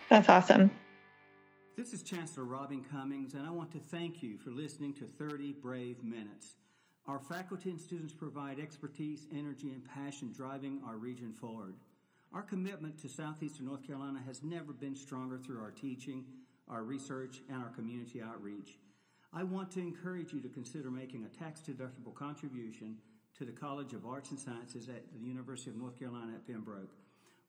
That's 0.10 0.28
awesome. 0.28 0.72
This 1.80 1.94
is 1.94 2.04
Chancellor 2.04 2.44
Robin 2.44 2.84
Cummings, 2.84 3.36
and 3.36 3.48
I 3.48 3.52
want 3.52 3.72
to 3.72 3.80
thank 3.80 4.22
you 4.22 4.38
for 4.38 4.50
listening 4.50 4.92
to 4.96 5.06
30 5.06 5.54
Brave 5.54 6.04
Minutes. 6.04 6.58
Our 7.08 7.20
faculty 7.20 7.70
and 7.70 7.80
students 7.80 8.12
provide 8.12 8.60
expertise, 8.60 9.28
energy, 9.32 9.70
and 9.70 9.82
passion 9.86 10.34
driving 10.36 10.82
our 10.86 10.98
region 10.98 11.32
forward. 11.32 11.76
Our 12.34 12.42
commitment 12.42 13.00
to 13.00 13.08
Southeastern 13.08 13.68
North 13.68 13.88
Carolina 13.88 14.20
has 14.28 14.44
never 14.44 14.74
been 14.74 14.94
stronger 14.94 15.38
through 15.38 15.62
our 15.62 15.72
teaching, 15.72 16.26
our 16.68 16.84
research, 16.84 17.40
and 17.48 17.64
our 17.64 17.70
community 17.70 18.22
outreach. 18.22 18.78
I 19.32 19.46
want 19.46 19.72
to 19.72 19.80
encourage 19.80 20.34
you 20.34 20.42
to 20.42 20.50
consider 20.50 20.92
making 20.92 21.24
a 21.24 21.30
tax 21.30 21.62
deductible 21.62 22.14
contribution 22.14 22.98
to 23.38 23.46
the 23.46 23.54
College 23.54 23.94
of 23.94 24.06
Arts 24.06 24.32
and 24.32 24.40
Sciences 24.40 24.90
at 24.90 25.06
the 25.14 25.26
University 25.26 25.70
of 25.70 25.78
North 25.78 25.98
Carolina 25.98 26.34
at 26.36 26.46
Pembroke. 26.46 26.92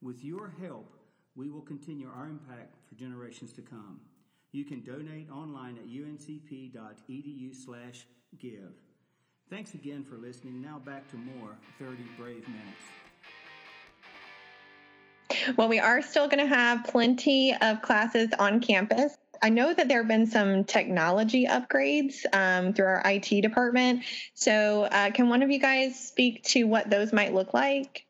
With 0.00 0.22
your 0.22 0.54
help, 0.60 0.94
we 1.34 1.50
will 1.50 1.62
continue 1.62 2.08
our 2.14 2.26
impact 2.26 2.76
for 2.88 2.94
generations 2.94 3.52
to 3.54 3.62
come. 3.62 3.98
You 4.52 4.64
can 4.64 4.80
donate 4.80 5.30
online 5.30 5.76
at 5.78 5.86
uncp.edu 5.86 7.54
slash 7.54 8.06
give. 8.38 8.72
Thanks 9.48 9.74
again 9.74 10.04
for 10.04 10.16
listening. 10.16 10.60
Now 10.60 10.80
back 10.80 11.08
to 11.10 11.16
more 11.16 11.56
30 11.78 11.96
Brave 12.18 12.44
Minutes. 12.48 12.84
Well, 15.56 15.68
we 15.68 15.78
are 15.78 16.02
still 16.02 16.26
going 16.28 16.40
to 16.40 16.54
have 16.54 16.84
plenty 16.84 17.54
of 17.60 17.80
classes 17.82 18.30
on 18.38 18.60
campus. 18.60 19.16
I 19.42 19.48
know 19.48 19.72
that 19.72 19.88
there 19.88 19.98
have 19.98 20.08
been 20.08 20.26
some 20.26 20.64
technology 20.64 21.46
upgrades 21.46 22.26
um, 22.32 22.74
through 22.74 22.86
our 22.86 23.02
IT 23.04 23.40
department. 23.40 24.02
So, 24.34 24.82
uh, 24.84 25.12
can 25.12 25.28
one 25.28 25.42
of 25.42 25.50
you 25.50 25.58
guys 25.58 25.98
speak 25.98 26.42
to 26.44 26.64
what 26.64 26.90
those 26.90 27.12
might 27.12 27.32
look 27.32 27.54
like? 27.54 28.06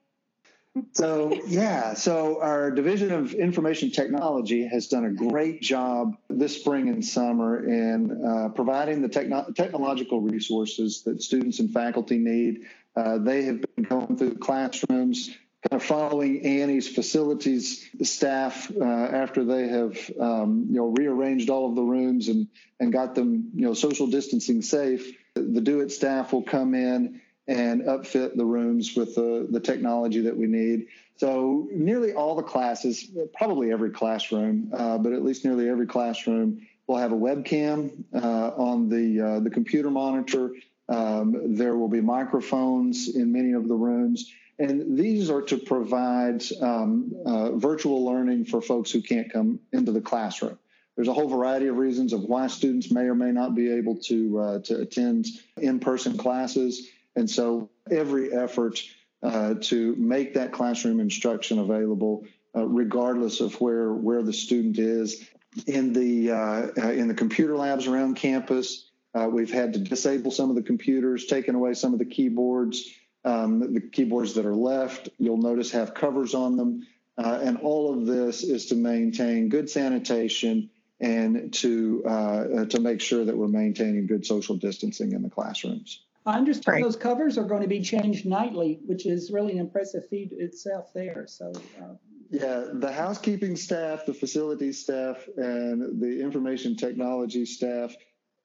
So, 0.93 1.33
yeah, 1.47 1.95
so 1.95 2.41
our 2.41 2.71
Division 2.71 3.12
of 3.12 3.35
Information 3.35 3.91
Technology 3.91 4.67
has 4.67 4.89
done 4.89 5.05
a 5.05 5.11
great 5.11 5.61
job 5.61 6.17
this 6.29 6.57
spring 6.57 6.89
and 6.89 7.05
summer 7.05 7.65
in 7.65 8.25
uh, 8.25 8.49
providing 8.50 9.03
the 9.03 9.09
techno- 9.09 9.50
technological 9.55 10.21
resources 10.21 11.03
that 11.03 11.23
students 11.23 11.59
and 11.61 11.73
faculty 11.73 12.19
need. 12.19 12.67
Uh, 12.97 13.19
they 13.19 13.43
have 13.43 13.61
been 13.75 13.85
going 13.85 14.17
through 14.17 14.37
classrooms, 14.37 15.29
kind 15.69 15.81
of 15.81 15.83
following 15.83 16.45
Annie's 16.45 16.89
facilities 16.89 17.89
staff 18.03 18.71
uh, 18.81 18.85
after 18.85 19.45
they 19.45 19.69
have 19.69 20.11
um, 20.19 20.67
you 20.71 20.77
know 20.77 20.87
rearranged 20.87 21.50
all 21.50 21.69
of 21.69 21.77
the 21.77 21.83
rooms 21.83 22.29
and 22.29 22.49
and 22.81 22.93
got 22.93 23.15
them 23.15 23.50
you 23.55 23.67
know 23.67 23.75
social 23.75 24.09
distancing 24.09 24.62
safe. 24.62 25.17
The 25.35 25.61
DoIT 25.61 25.93
staff 25.93 26.33
will 26.33 26.43
come 26.43 26.75
in 26.75 27.21
and 27.50 27.83
upfit 27.83 28.37
the 28.37 28.45
rooms 28.45 28.97
with 28.97 29.14
the, 29.14 29.47
the 29.50 29.61
technology 29.61 30.23
that 30.23 30.37
we 30.37 30.47
need. 30.47 30.87
So 31.16 31.69
nearly 31.71 32.14
all 32.14 32.35
the 32.35 32.42
classes, 32.42 33.11
probably 33.35 33.73
every 33.73 33.90
classroom, 33.90 34.71
uh, 34.73 34.97
but 34.97 35.12
at 35.12 35.23
least 35.23 35.45
nearly 35.45 35.69
every 35.69 35.87
classroom 35.87 36.66
We'll 36.90 36.99
have 36.99 37.12
a 37.12 37.16
webcam 37.16 38.02
uh, 38.12 38.50
on 38.57 38.88
the 38.88 39.21
uh, 39.21 39.38
the 39.38 39.50
computer 39.50 39.92
monitor. 39.92 40.50
Um, 40.88 41.54
there 41.54 41.76
will 41.76 41.87
be 41.87 42.00
microphones 42.00 43.14
in 43.14 43.30
many 43.30 43.52
of 43.52 43.69
the 43.69 43.76
rooms, 43.76 44.28
and 44.59 44.99
these 44.99 45.30
are 45.30 45.42
to 45.42 45.57
provide 45.57 46.42
um, 46.61 47.14
uh, 47.25 47.52
virtual 47.52 48.04
learning 48.04 48.47
for 48.47 48.61
folks 48.61 48.90
who 48.90 49.02
can't 49.02 49.33
come 49.33 49.61
into 49.73 49.92
the 49.92 50.00
classroom. 50.00 50.59
There's 50.97 51.07
a 51.07 51.12
whole 51.12 51.28
variety 51.28 51.69
of 51.69 51.76
reasons 51.76 52.12
of 52.12 52.23
why 52.23 52.49
students 52.49 52.90
may 52.90 53.02
or 53.02 53.14
may 53.14 53.30
not 53.30 53.54
be 53.54 53.71
able 53.71 53.99
to 54.07 54.40
uh, 54.40 54.59
to 54.62 54.80
attend 54.80 55.26
in-person 55.59 56.19
classes, 56.19 56.88
and 57.17 57.29
so 57.29 57.71
every 57.90 58.33
effort 58.33 58.83
uh, 59.23 59.55
to 59.61 59.95
make 59.97 60.35
that 60.35 60.52
classroom 60.52 61.00
instruction 61.00 61.59
available, 61.59 62.25
uh, 62.57 62.67
regardless 62.67 63.40
of 63.40 63.61
where 63.61 63.93
where 63.93 64.23
the 64.23 64.33
student 64.33 64.79
is, 64.79 65.29
in 65.67 65.93
the 65.93 66.31
uh, 66.31 66.67
uh, 66.79 66.93
in 66.93 67.09
the 67.09 67.14
computer 67.14 67.57
labs 67.57 67.87
around 67.87 68.14
campus. 68.17 68.87
Uh, 69.12 69.29
we've 69.29 69.52
had 69.52 69.73
to 69.73 69.81
disable 69.81 70.31
some 70.31 70.50
of 70.50 70.57
the 70.57 70.62
computers, 70.62 71.26
taken 71.26 71.57
away 71.57 71.75
some 71.75 71.93
of 71.93 71.99
the 71.99 72.05
keyboards. 72.05 72.88
Um, 73.25 73.75
the 73.75 73.81
keyboards 73.81 74.35
that 74.35 74.47
are 74.47 74.55
left, 74.55 75.11
you'll 75.19 75.37
notice 75.37 75.73
have 75.73 75.93
covers 75.93 76.33
on 76.33 76.57
them, 76.57 76.87
uh, 77.19 77.40
and 77.43 77.59
all 77.59 77.93
of 77.93 78.07
this 78.07 78.43
is 78.43 78.67
to 78.67 78.76
maintain 78.76 79.50
good 79.50 79.69
sanitation 79.69 80.71
and 81.00 81.52
to 81.55 82.02
uh, 82.07 82.64
to 82.67 82.81
make 82.81 83.00
sure 83.00 83.25
that 83.25 83.37
we're 83.37 83.49
maintaining 83.49 84.07
good 84.07 84.25
social 84.25 84.57
distancing 84.57 85.12
in 85.12 85.23
the 85.23 85.31
classrooms. 85.31 86.02
I 86.27 86.37
understand 86.37 86.75
right. 86.75 86.85
those 86.85 86.97
covers 86.97 87.39
are 87.39 87.45
going 87.45 87.62
to 87.62 87.69
be 87.69 87.81
changed 87.81 88.27
nightly, 88.27 88.81
which 88.87 89.07
is 89.07 89.31
really 89.31 89.53
an 89.53 89.59
impressive 89.59 90.09
feat 90.09 90.31
itself 90.33 90.93
there. 90.95 91.27
So 91.27 91.53
uh, 91.81 91.95
yeah, 92.31 92.67
the 92.75 92.93
housekeeping 92.93 93.57
staff, 93.57 94.07
the 94.07 94.15
facility 94.15 94.73
staff, 94.73 95.27
and 95.37 96.00
the 96.00 96.21
information 96.21 96.77
technology 96.77 97.45
staff 97.45 97.95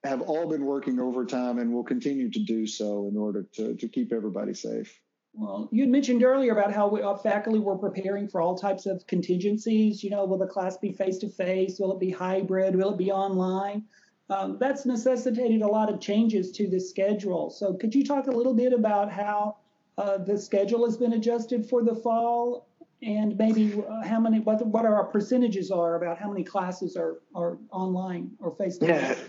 have 0.04 0.22
all 0.22 0.48
been 0.48 0.66
working 0.66 1.00
overtime 1.00 1.60
and 1.60 1.74
will 1.74 1.84
continue 1.84 2.32
to 2.32 2.40
do 2.40 2.66
so 2.66 3.08
in 3.12 3.18
order 3.18 3.46
to, 3.56 3.76
to 3.76 3.88
keep 3.88 4.14
everybody 4.14 4.54
safe. 4.54 5.00
Well, 5.34 5.68
you 5.72 5.84
had 5.84 5.92
mentioned 5.92 6.24
earlier 6.24 6.54
about 6.54 6.74
how 6.74 6.88
we, 6.88 7.02
uh, 7.02 7.16
faculty 7.18 7.60
were 7.60 7.78
preparing 7.78 8.30
for 8.30 8.40
all 8.40 8.58
types 8.58 8.86
of 8.86 9.06
contingencies. 9.06 10.04
You 10.04 10.12
know, 10.12 10.24
will 10.26 10.38
the 10.38 10.48
class 10.48 10.78
be 10.78 10.94
face 10.94 11.18
to 11.20 11.30
face? 11.30 11.78
Will 11.78 11.92
it 11.92 12.00
be 12.00 12.10
hybrid? 12.10 12.76
Will 12.76 12.94
it 12.94 12.98
be 12.98 13.12
online? 13.12 13.84
Um, 14.30 14.58
that's 14.60 14.86
necessitated 14.86 15.62
a 15.62 15.68
lot 15.68 15.92
of 15.92 16.00
changes 16.00 16.52
to 16.54 16.68
the 16.68 16.80
schedule. 16.80 17.52
So, 17.52 17.74
could 17.74 17.94
you 17.94 18.04
talk 18.04 18.28
a 18.28 18.32
little 18.32 18.56
bit 18.56 18.74
about 18.74 19.12
how 19.12 19.58
uh, 19.98 20.18
the 20.18 20.38
schedule 20.38 20.86
has 20.86 20.98
been 20.98 21.14
adjusted 21.14 21.70
for 21.70 21.84
the 21.84 21.96
fall 21.96 22.68
and 23.02 23.38
maybe 23.38 23.82
uh, 23.88 24.04
how 24.04 24.20
many 24.20 24.40
what 24.40 24.66
what 24.66 24.86
our 24.86 25.04
percentages 25.06 25.70
are 25.72 25.96
about 25.96 26.18
how 26.18 26.30
many 26.30 26.44
classes 26.44 26.98
are 26.98 27.20
are 27.36 27.58
online 27.72 28.32
or 28.40 28.52
face 28.56 28.78
to 28.80 28.88
face. 28.88 29.20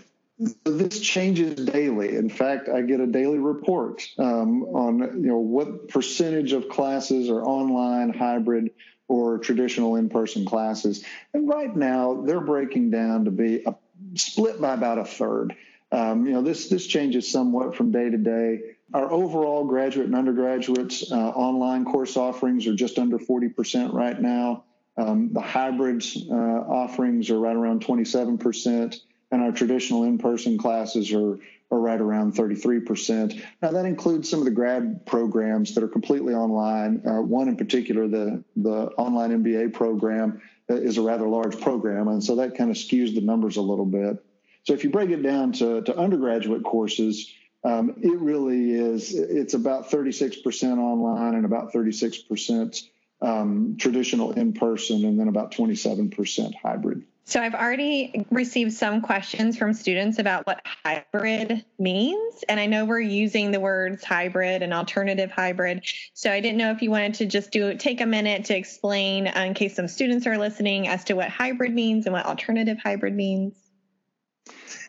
This 0.65 0.99
changes 0.99 1.55
daily. 1.65 2.15
In 2.15 2.29
fact, 2.29 2.69
I 2.69 2.81
get 2.81 2.99
a 2.99 3.07
daily 3.07 3.39
report 3.39 4.07
um, 4.19 4.63
on 4.63 4.99
you 5.21 5.29
know 5.29 5.39
what 5.39 5.89
percentage 5.89 6.53
of 6.53 6.69
classes 6.69 7.29
are 7.29 7.43
online, 7.43 8.13
hybrid, 8.13 8.71
or 9.07 9.39
traditional 9.39 9.95
in-person 9.95 10.45
classes. 10.45 11.03
And 11.33 11.47
right 11.47 11.75
now, 11.75 12.21
they're 12.21 12.41
breaking 12.41 12.91
down 12.91 13.25
to 13.25 13.31
be 13.31 13.63
a, 13.65 13.75
split 14.15 14.59
by 14.61 14.73
about 14.73 14.99
a 14.99 15.05
third. 15.05 15.55
Um, 15.91 16.25
you 16.25 16.33
know, 16.33 16.41
this 16.41 16.69
this 16.69 16.85
changes 16.85 17.31
somewhat 17.31 17.75
from 17.75 17.91
day 17.91 18.09
to 18.09 18.17
day. 18.17 18.59
Our 18.93 19.11
overall 19.11 19.65
graduate 19.65 20.07
and 20.07 20.15
undergraduates 20.15 21.11
uh, 21.11 21.15
online 21.15 21.85
course 21.85 22.17
offerings 22.17 22.67
are 22.67 22.75
just 22.75 22.97
under 22.99 23.19
40% 23.19 23.93
right 23.93 24.19
now. 24.19 24.63
Um, 24.97 25.31
the 25.33 25.41
hybrids 25.41 26.17
uh, 26.29 26.33
offerings 26.33 27.29
are 27.29 27.39
right 27.39 27.55
around 27.55 27.85
27%, 27.85 28.99
and 29.31 29.41
our 29.41 29.51
traditional 29.51 30.05
in 30.05 30.17
person 30.17 30.57
classes 30.57 31.13
are, 31.13 31.37
are 31.69 31.79
right 31.79 31.99
around 31.99 32.33
33%. 32.33 33.41
Now, 33.61 33.71
that 33.71 33.85
includes 33.85 34.29
some 34.29 34.39
of 34.39 34.45
the 34.45 34.51
grad 34.51 35.05
programs 35.05 35.75
that 35.75 35.83
are 35.83 35.87
completely 35.87 36.33
online. 36.33 37.03
Uh, 37.05 37.21
one 37.21 37.47
in 37.47 37.57
particular, 37.57 38.07
the, 38.07 38.43
the 38.55 38.87
online 38.97 39.43
MBA 39.43 39.73
program, 39.73 40.41
is 40.69 40.97
a 40.97 41.01
rather 41.01 41.27
large 41.27 41.59
program, 41.61 42.07
and 42.07 42.23
so 42.23 42.35
that 42.37 42.57
kind 42.57 42.69
of 42.69 42.77
skews 42.77 43.15
the 43.15 43.21
numbers 43.21 43.57
a 43.57 43.61
little 43.61 43.85
bit. 43.85 44.23
So, 44.63 44.73
if 44.73 44.83
you 44.83 44.89
break 44.89 45.09
it 45.09 45.21
down 45.21 45.53
to, 45.53 45.81
to 45.81 45.97
undergraduate 45.97 46.63
courses, 46.63 47.31
um, 47.63 47.95
it 48.01 48.17
really 48.19 48.71
is. 48.71 49.13
It's 49.15 49.53
about 49.53 49.89
36% 49.89 50.77
online 50.77 51.35
and 51.35 51.45
about 51.45 51.73
36% 51.73 52.83
um, 53.21 53.77
traditional 53.79 54.31
in 54.31 54.53
person, 54.53 55.05
and 55.05 55.19
then 55.19 55.27
about 55.27 55.51
27% 55.53 56.53
hybrid. 56.55 57.03
So 57.27 57.41
I've 57.41 57.55
already 57.55 58.25
received 58.31 58.71
some 58.71 59.01
questions 59.01 59.57
from 59.57 59.73
students 59.73 60.17
about 60.17 60.47
what 60.47 60.61
hybrid 60.85 61.65
means. 61.77 62.45
And 62.47 62.57
I 62.57 62.67
know 62.67 62.85
we're 62.85 63.01
using 63.01 63.51
the 63.51 63.59
words 63.59 64.01
hybrid 64.01 64.61
and 64.63 64.73
alternative 64.73 65.29
hybrid. 65.29 65.83
So 66.13 66.31
I 66.31 66.39
didn't 66.39 66.57
know 66.57 66.71
if 66.71 66.81
you 66.81 66.89
wanted 66.89 67.15
to 67.15 67.25
just 67.25 67.51
do 67.51 67.75
take 67.75 67.99
a 67.99 68.05
minute 68.05 68.45
to 68.45 68.55
explain 68.55 69.27
uh, 69.27 69.41
in 69.41 69.55
case 69.55 69.75
some 69.75 69.89
students 69.89 70.25
are 70.25 70.37
listening 70.37 70.87
as 70.87 71.03
to 71.03 71.15
what 71.15 71.27
hybrid 71.27 71.73
means 71.73 72.05
and 72.05 72.13
what 72.13 72.25
alternative 72.25 72.77
hybrid 72.81 73.13
means. 73.13 73.55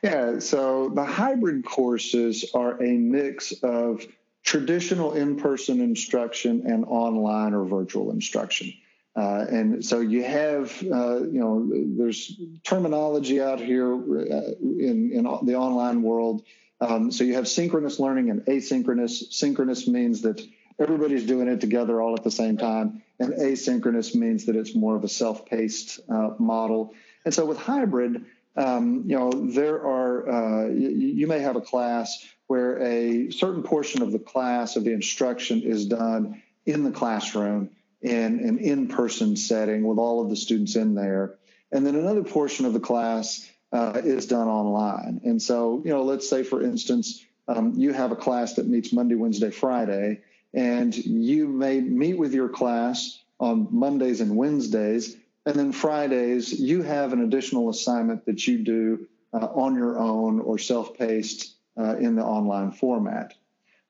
Yeah, 0.05 0.38
so 0.38 0.90
the 0.90 1.05
hybrid 1.05 1.64
courses 1.64 2.53
are 2.55 2.81
a 2.81 2.92
mix 2.92 3.53
of 3.64 4.07
traditional 4.44 5.14
in 5.14 5.35
person 5.40 5.81
instruction 5.81 6.62
and 6.66 6.85
online 6.85 7.53
or 7.53 7.64
virtual 7.64 8.12
instruction. 8.12 8.72
Uh, 9.18 9.44
and 9.50 9.85
so 9.85 9.98
you 9.98 10.22
have, 10.22 10.70
uh, 10.83 11.18
you 11.18 11.40
know, 11.40 11.68
there's 11.96 12.40
terminology 12.62 13.40
out 13.40 13.59
here 13.59 13.92
uh, 13.92 14.52
in, 14.61 15.11
in 15.12 15.24
the 15.42 15.57
online 15.57 16.02
world. 16.02 16.44
Um, 16.81 17.11
so 17.11 17.24
you 17.24 17.35
have 17.35 17.48
synchronous 17.48 17.98
learning 17.98 18.31
and 18.31 18.42
asynchronous. 18.42 19.33
Synchronous 19.33 19.88
means 19.88 20.22
that 20.22 20.40
everybody's 20.78 21.26
doing 21.26 21.48
it 21.48 21.61
together 21.61 22.00
all 22.00 22.14
at 22.14 22.22
the 22.22 22.31
same 22.31 22.59
time, 22.59 23.02
and 23.18 23.33
asynchronous 23.33 24.14
means 24.14 24.44
that 24.44 24.54
it's 24.54 24.76
more 24.76 24.94
of 24.94 25.02
a 25.02 25.09
self 25.09 25.46
paced 25.46 25.98
uh, 26.09 26.35
model. 26.38 26.94
And 27.24 27.35
so 27.35 27.44
with 27.44 27.59
hybrid, 27.59 28.24
um, 28.57 29.02
you 29.04 29.18
know, 29.18 29.33
there 29.33 29.85
are, 29.85 30.31
uh, 30.31 30.68
you, 30.68 31.26
may 31.26 31.40
have 31.40 31.57
a 31.57 31.61
class 31.61 32.24
where 32.46 32.81
a 32.81 33.33
certain 33.33 33.64
portion 33.64 34.02
of 34.02 34.12
the 34.12 34.20
class 34.20 34.76
of 34.76 34.85
the 34.85 34.92
instruction 34.92 35.62
is 35.62 35.87
done 35.87 36.40
in 36.66 36.85
the 36.85 36.92
classroom 36.92 37.70
in 38.00 38.40
an 38.40 38.58
in 38.58 38.88
person 38.88 39.37
setting 39.37 39.84
with 39.84 39.98
all 39.98 40.22
of 40.22 40.30
the 40.30 40.37
students 40.37 40.76
in 40.76 40.94
there. 40.94 41.37
And 41.72 41.87
then 41.87 41.94
another 41.94 42.22
portion 42.22 42.64
of 42.64 42.72
the 42.72 42.80
class 42.80 43.48
uh, 43.72 44.00
is 44.04 44.26
done 44.26 44.48
online. 44.48 45.20
And 45.24 45.42
so, 45.42 45.82
you 45.84 45.90
know, 45.90 46.02
let's 46.02 46.28
say, 46.28 46.42
for 46.42 46.62
instance, 46.62 47.24
um, 47.46 47.74
you 47.76 47.92
have 47.92 48.12
a 48.12 48.16
class 48.16 48.54
that 48.54 48.66
meets 48.66 48.92
Monday, 48.92 49.14
Wednesday, 49.14 49.50
Friday, 49.50 50.20
and 50.54 50.96
you 50.96 51.48
may 51.48 51.80
meet 51.80 52.18
with 52.18 52.32
your 52.32 52.48
class 52.48 53.22
on 53.40 53.68
Mondays 53.70 54.20
and 54.20 54.37
Wednesdays 54.37 55.16
and 55.48 55.56
then 55.56 55.72
Fridays, 55.72 56.52
you 56.52 56.82
have 56.82 57.14
an 57.14 57.22
additional 57.22 57.70
assignment 57.70 58.26
that 58.26 58.46
you 58.46 58.58
do 58.58 59.06
uh, 59.32 59.46
on 59.46 59.76
your 59.76 59.98
own 59.98 60.40
or 60.40 60.58
self 60.58 60.98
paced 60.98 61.54
uh, 61.78 61.96
in 61.96 62.16
the 62.16 62.22
online 62.22 62.70
format. 62.70 63.32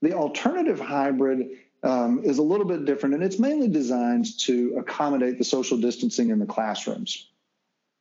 The 0.01 0.13
alternative 0.13 0.79
hybrid 0.79 1.49
um, 1.83 2.23
is 2.25 2.39
a 2.39 2.43
little 2.43 2.67
bit 2.67 2.85
different, 2.85 3.15
and 3.15 3.25
it's 3.25 3.39
mainly 3.39 3.69
designed 3.69 4.39
to 4.41 4.77
accommodate 4.79 5.39
the 5.39 5.45
social 5.45 5.79
distancing 5.79 6.31
in 6.31 6.39
the 6.39 6.47
classrooms 6.47 7.29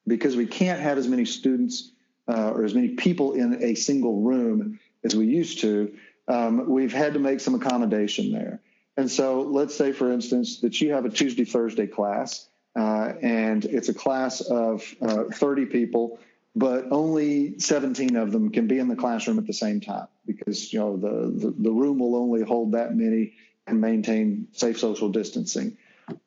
because 0.07 0.35
we 0.35 0.45
can't 0.45 0.79
have 0.79 0.97
as 0.97 1.07
many 1.07 1.25
students 1.25 1.91
uh, 2.27 2.51
or 2.51 2.63
as 2.63 2.73
many 2.73 2.89
people 2.89 3.33
in 3.33 3.63
a 3.63 3.75
single 3.75 4.21
room 4.21 4.79
as 5.03 5.15
we 5.15 5.25
used 5.25 5.59
to. 5.61 5.93
Um, 6.27 6.69
we've 6.69 6.93
had 6.93 7.13
to 7.13 7.19
make 7.19 7.39
some 7.39 7.55
accommodation 7.55 8.31
there. 8.31 8.61
And 8.97 9.09
so, 9.11 9.41
let's 9.41 9.75
say, 9.75 9.91
for 9.91 10.11
instance, 10.11 10.61
that 10.61 10.81
you 10.81 10.93
have 10.93 11.05
a 11.05 11.09
Tuesday 11.09 11.45
Thursday 11.45 11.87
class 11.87 12.47
uh, 12.77 13.13
and 13.23 13.65
it's 13.65 13.89
a 13.89 13.93
class 13.93 14.41
of 14.41 14.83
uh, 15.01 15.23
30 15.33 15.65
people, 15.65 16.19
but 16.55 16.85
only 16.91 17.57
17 17.57 18.15
of 18.15 18.31
them 18.31 18.51
can 18.51 18.67
be 18.67 18.77
in 18.77 18.87
the 18.87 18.95
classroom 18.95 19.39
at 19.39 19.47
the 19.47 19.53
same 19.53 19.81
time 19.81 20.07
because 20.27 20.71
you 20.71 20.79
know 20.79 20.95
the, 20.95 21.47
the, 21.47 21.55
the 21.57 21.71
room 21.71 21.97
will 21.97 22.15
only 22.15 22.43
hold 22.43 22.73
that 22.73 22.95
many 22.95 23.33
and 23.67 23.79
maintain 23.81 24.47
safe 24.53 24.79
social 24.79 25.09
distancing. 25.09 25.77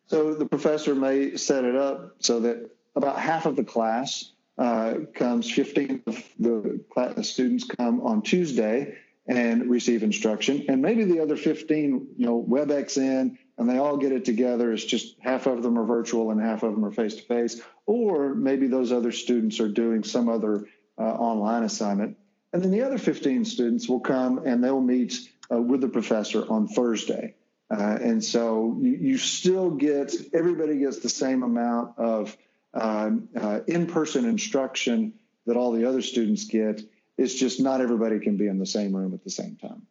So 0.06 0.34
the 0.34 0.46
professor 0.46 0.94
may 0.94 1.36
set 1.36 1.64
it 1.64 1.74
up 1.74 2.16
so 2.18 2.40
that 2.40 2.70
about 2.96 3.18
half 3.18 3.46
of 3.46 3.56
the 3.56 3.64
class 3.64 4.32
uh, 4.58 4.94
comes, 5.14 5.50
15 5.50 6.02
of 6.06 6.22
the 6.38 7.22
students 7.22 7.64
come 7.64 8.02
on 8.02 8.22
Tuesday 8.22 8.94
and 9.26 9.70
receive 9.70 10.02
instruction, 10.02 10.64
and 10.68 10.82
maybe 10.82 11.04
the 11.04 11.20
other 11.20 11.36
15, 11.36 12.08
you 12.16 12.26
know, 12.26 12.44
WebEx 12.48 12.98
in 12.98 13.38
and 13.60 13.68
they 13.68 13.76
all 13.76 13.98
get 13.98 14.10
it 14.10 14.24
together. 14.24 14.72
It's 14.72 14.84
just 14.84 15.16
half 15.20 15.46
of 15.46 15.62
them 15.62 15.78
are 15.78 15.84
virtual 15.84 16.30
and 16.30 16.40
half 16.40 16.62
of 16.62 16.72
them 16.72 16.84
are 16.84 16.90
face 16.90 17.14
to 17.16 17.22
face, 17.22 17.60
or 17.84 18.34
maybe 18.34 18.66
those 18.66 18.90
other 18.90 19.12
students 19.12 19.60
are 19.60 19.68
doing 19.68 20.02
some 20.02 20.30
other 20.30 20.64
uh, 20.98 21.02
online 21.02 21.64
assignment. 21.64 22.16
And 22.54 22.62
then 22.62 22.70
the 22.70 22.80
other 22.80 22.98
15 22.98 23.44
students 23.44 23.86
will 23.86 24.00
come 24.00 24.46
and 24.46 24.64
they'll 24.64 24.80
meet 24.80 25.30
uh, 25.52 25.60
with 25.60 25.80
the 25.80 25.88
professor 25.88 26.50
on 26.50 26.68
Thursday. 26.68 27.34
Uh, 27.70 27.98
and 28.02 28.24
so 28.24 28.76
you, 28.80 28.90
you, 28.90 29.18
still 29.18 29.70
get, 29.70 30.12
everybody 30.34 30.78
gets 30.78 30.98
the 30.98 31.08
same 31.08 31.42
amount 31.44 31.96
of 31.98 32.36
um, 32.74 33.28
uh, 33.40 33.60
in 33.66 33.86
person 33.86 34.24
instruction 34.24 35.12
that 35.46 35.56
all 35.56 35.72
the 35.72 35.84
other 35.84 36.02
students 36.02 36.44
get. 36.44 36.82
It's 37.16 37.34
just 37.34 37.60
not 37.60 37.80
everybody 37.80 38.18
can 38.18 38.36
be 38.36 38.48
in 38.48 38.58
the 38.58 38.66
same 38.66 38.94
room 38.94 39.14
at 39.14 39.22
the 39.22 39.30
same 39.30 39.56
time. 39.56 39.86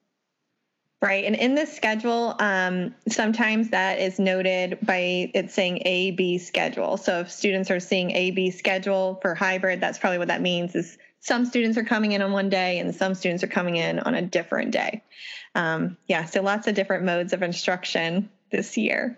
Right. 1.02 1.24
And 1.24 1.36
in 1.36 1.56
this 1.56 1.74
schedule, 1.74 2.36
um, 2.40 2.94
sometimes 3.08 3.70
that 3.70 4.00
is 4.00 4.20
noted 4.20 4.80
by 4.82 5.32
it 5.34 5.50
saying 5.50 5.82
A 5.86 6.12
B 6.12 6.38
schedule. 6.38 6.98
So 6.98 7.22
if 7.22 7.32
students 7.32 7.72
are 7.72 7.80
seeing 7.80 8.12
A 8.12 8.32
B 8.32 8.52
schedule 8.52 9.18
for 9.22 9.34
hybrid, 9.34 9.80
that's 9.80 9.98
probably 9.98 10.18
what 10.18 10.28
that 10.28 10.42
means 10.42 10.76
is 10.76 10.98
some 11.20 11.46
students 11.46 11.78
are 11.78 11.84
coming 11.84 12.12
in 12.14 12.22
on 12.22 12.32
one 12.32 12.50
day 12.50 12.80
and 12.80 12.96
some 12.96 13.14
students 13.16 13.44
are 13.44 13.48
coming 13.48 13.76
in 13.76 14.00
on 14.00 14.16
a 14.16 14.22
different 14.22 14.72
day. 14.72 15.04
Um, 15.56 15.98
yeah, 16.08 16.26
so 16.26 16.42
lots 16.42 16.68
of 16.68 16.76
different 16.76 17.06
modes 17.06 17.34
of 17.34 17.44
instruction 17.44 18.30
this 18.52 18.78
year. 18.78 19.18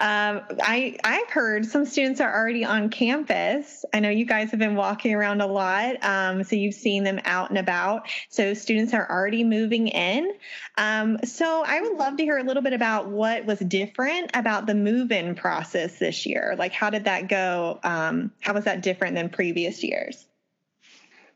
Um, 0.00 0.42
I 0.62 0.96
I've 1.04 1.30
heard 1.30 1.66
some 1.66 1.84
students 1.84 2.20
are 2.20 2.32
already 2.32 2.64
on 2.64 2.90
campus. 2.90 3.84
I 3.92 4.00
know 4.00 4.10
you 4.10 4.24
guys 4.24 4.50
have 4.50 4.58
been 4.58 4.74
walking 4.74 5.14
around 5.14 5.40
a 5.40 5.46
lot, 5.46 6.02
um, 6.02 6.44
so 6.44 6.56
you've 6.56 6.74
seen 6.74 7.04
them 7.04 7.20
out 7.24 7.50
and 7.50 7.58
about. 7.58 8.08
So 8.28 8.54
students 8.54 8.92
are 8.94 9.08
already 9.08 9.44
moving 9.44 9.88
in. 9.88 10.32
Um, 10.76 11.18
so 11.24 11.62
I 11.64 11.80
would 11.80 11.96
love 11.96 12.16
to 12.16 12.24
hear 12.24 12.38
a 12.38 12.44
little 12.44 12.62
bit 12.62 12.72
about 12.72 13.08
what 13.08 13.44
was 13.44 13.58
different 13.60 14.30
about 14.34 14.66
the 14.66 14.74
move-in 14.74 15.34
process 15.34 15.98
this 15.98 16.26
year. 16.26 16.56
Like, 16.58 16.72
how 16.72 16.90
did 16.90 17.04
that 17.04 17.28
go? 17.28 17.78
Um, 17.84 18.32
how 18.40 18.54
was 18.54 18.64
that 18.64 18.82
different 18.82 19.14
than 19.14 19.28
previous 19.28 19.82
years? 19.84 20.26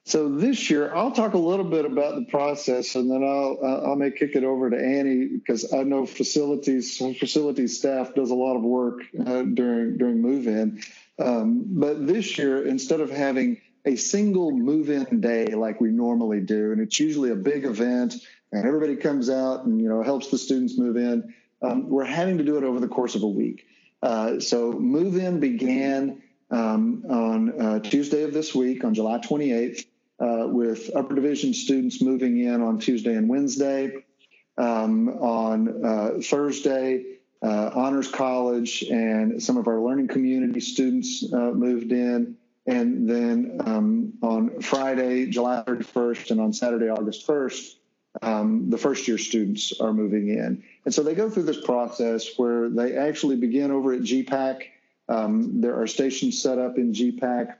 So 0.08 0.30
this 0.30 0.70
year, 0.70 0.90
I'll 0.94 1.10
talk 1.10 1.34
a 1.34 1.38
little 1.38 1.66
bit 1.66 1.84
about 1.84 2.14
the 2.14 2.24
process, 2.30 2.94
and 2.94 3.10
then 3.10 3.22
I'll 3.22 3.92
I 3.92 3.94
may 3.94 4.10
kick 4.10 4.36
it 4.36 4.42
over 4.42 4.70
to 4.70 4.76
Annie 4.76 5.26
because 5.26 5.70
I 5.70 5.82
know 5.82 6.06
facilities 6.06 6.96
facilities 6.96 7.76
staff 7.76 8.14
does 8.14 8.30
a 8.30 8.34
lot 8.34 8.56
of 8.56 8.62
work 8.62 9.02
uh, 9.20 9.42
during 9.42 9.98
during 9.98 10.22
move 10.22 10.46
in. 10.46 10.80
Um, 11.18 11.64
but 11.66 12.06
this 12.06 12.38
year, 12.38 12.66
instead 12.66 13.02
of 13.02 13.10
having 13.10 13.60
a 13.84 13.96
single 13.96 14.50
move 14.50 14.88
in 14.88 15.20
day 15.20 15.48
like 15.48 15.78
we 15.78 15.90
normally 15.90 16.40
do, 16.40 16.72
and 16.72 16.80
it's 16.80 16.98
usually 16.98 17.30
a 17.30 17.36
big 17.36 17.66
event, 17.66 18.14
and 18.50 18.64
everybody 18.64 18.96
comes 18.96 19.28
out 19.28 19.66
and 19.66 19.78
you 19.78 19.90
know 19.90 20.02
helps 20.02 20.30
the 20.30 20.38
students 20.38 20.78
move 20.78 20.96
in, 20.96 21.34
um, 21.60 21.90
we're 21.90 22.06
having 22.06 22.38
to 22.38 22.44
do 22.44 22.56
it 22.56 22.64
over 22.64 22.80
the 22.80 22.88
course 22.88 23.14
of 23.14 23.24
a 23.24 23.28
week. 23.28 23.66
Uh, 24.02 24.40
so 24.40 24.72
move 24.72 25.18
in 25.18 25.38
began 25.38 26.22
um, 26.50 27.04
on 27.10 27.60
uh, 27.60 27.78
Tuesday 27.80 28.22
of 28.22 28.32
this 28.32 28.54
week, 28.54 28.84
on 28.84 28.94
July 28.94 29.18
28th 29.18 29.84
uh, 30.20 30.46
with 30.46 30.90
upper 30.94 31.14
division 31.14 31.54
students 31.54 32.02
moving 32.02 32.38
in 32.40 32.60
on 32.60 32.78
Tuesday 32.78 33.14
and 33.14 33.28
Wednesday. 33.28 34.04
Um, 34.56 35.08
on 35.08 35.84
uh, 35.84 36.10
Thursday, 36.20 37.18
uh, 37.42 37.70
Honors 37.74 38.10
College 38.10 38.82
and 38.82 39.40
some 39.40 39.56
of 39.56 39.68
our 39.68 39.80
learning 39.80 40.08
community 40.08 40.58
students 40.58 41.24
uh, 41.32 41.52
moved 41.52 41.92
in. 41.92 42.36
And 42.66 43.08
then 43.08 43.60
um, 43.64 44.12
on 44.20 44.60
Friday, 44.60 45.26
July 45.26 45.62
31st, 45.66 46.32
and 46.32 46.40
on 46.40 46.52
Saturday, 46.52 46.90
August 46.90 47.26
1st, 47.26 47.74
um, 48.20 48.68
the 48.68 48.78
first 48.78 49.06
year 49.06 49.16
students 49.16 49.72
are 49.80 49.92
moving 49.92 50.28
in. 50.28 50.64
And 50.84 50.92
so 50.92 51.02
they 51.02 51.14
go 51.14 51.30
through 51.30 51.44
this 51.44 51.64
process 51.64 52.36
where 52.36 52.68
they 52.68 52.96
actually 52.96 53.36
begin 53.36 53.70
over 53.70 53.92
at 53.92 54.00
GPAC. 54.00 54.64
Um, 55.08 55.60
there 55.60 55.80
are 55.80 55.86
stations 55.86 56.42
set 56.42 56.58
up 56.58 56.76
in 56.76 56.92
GPAC 56.92 57.54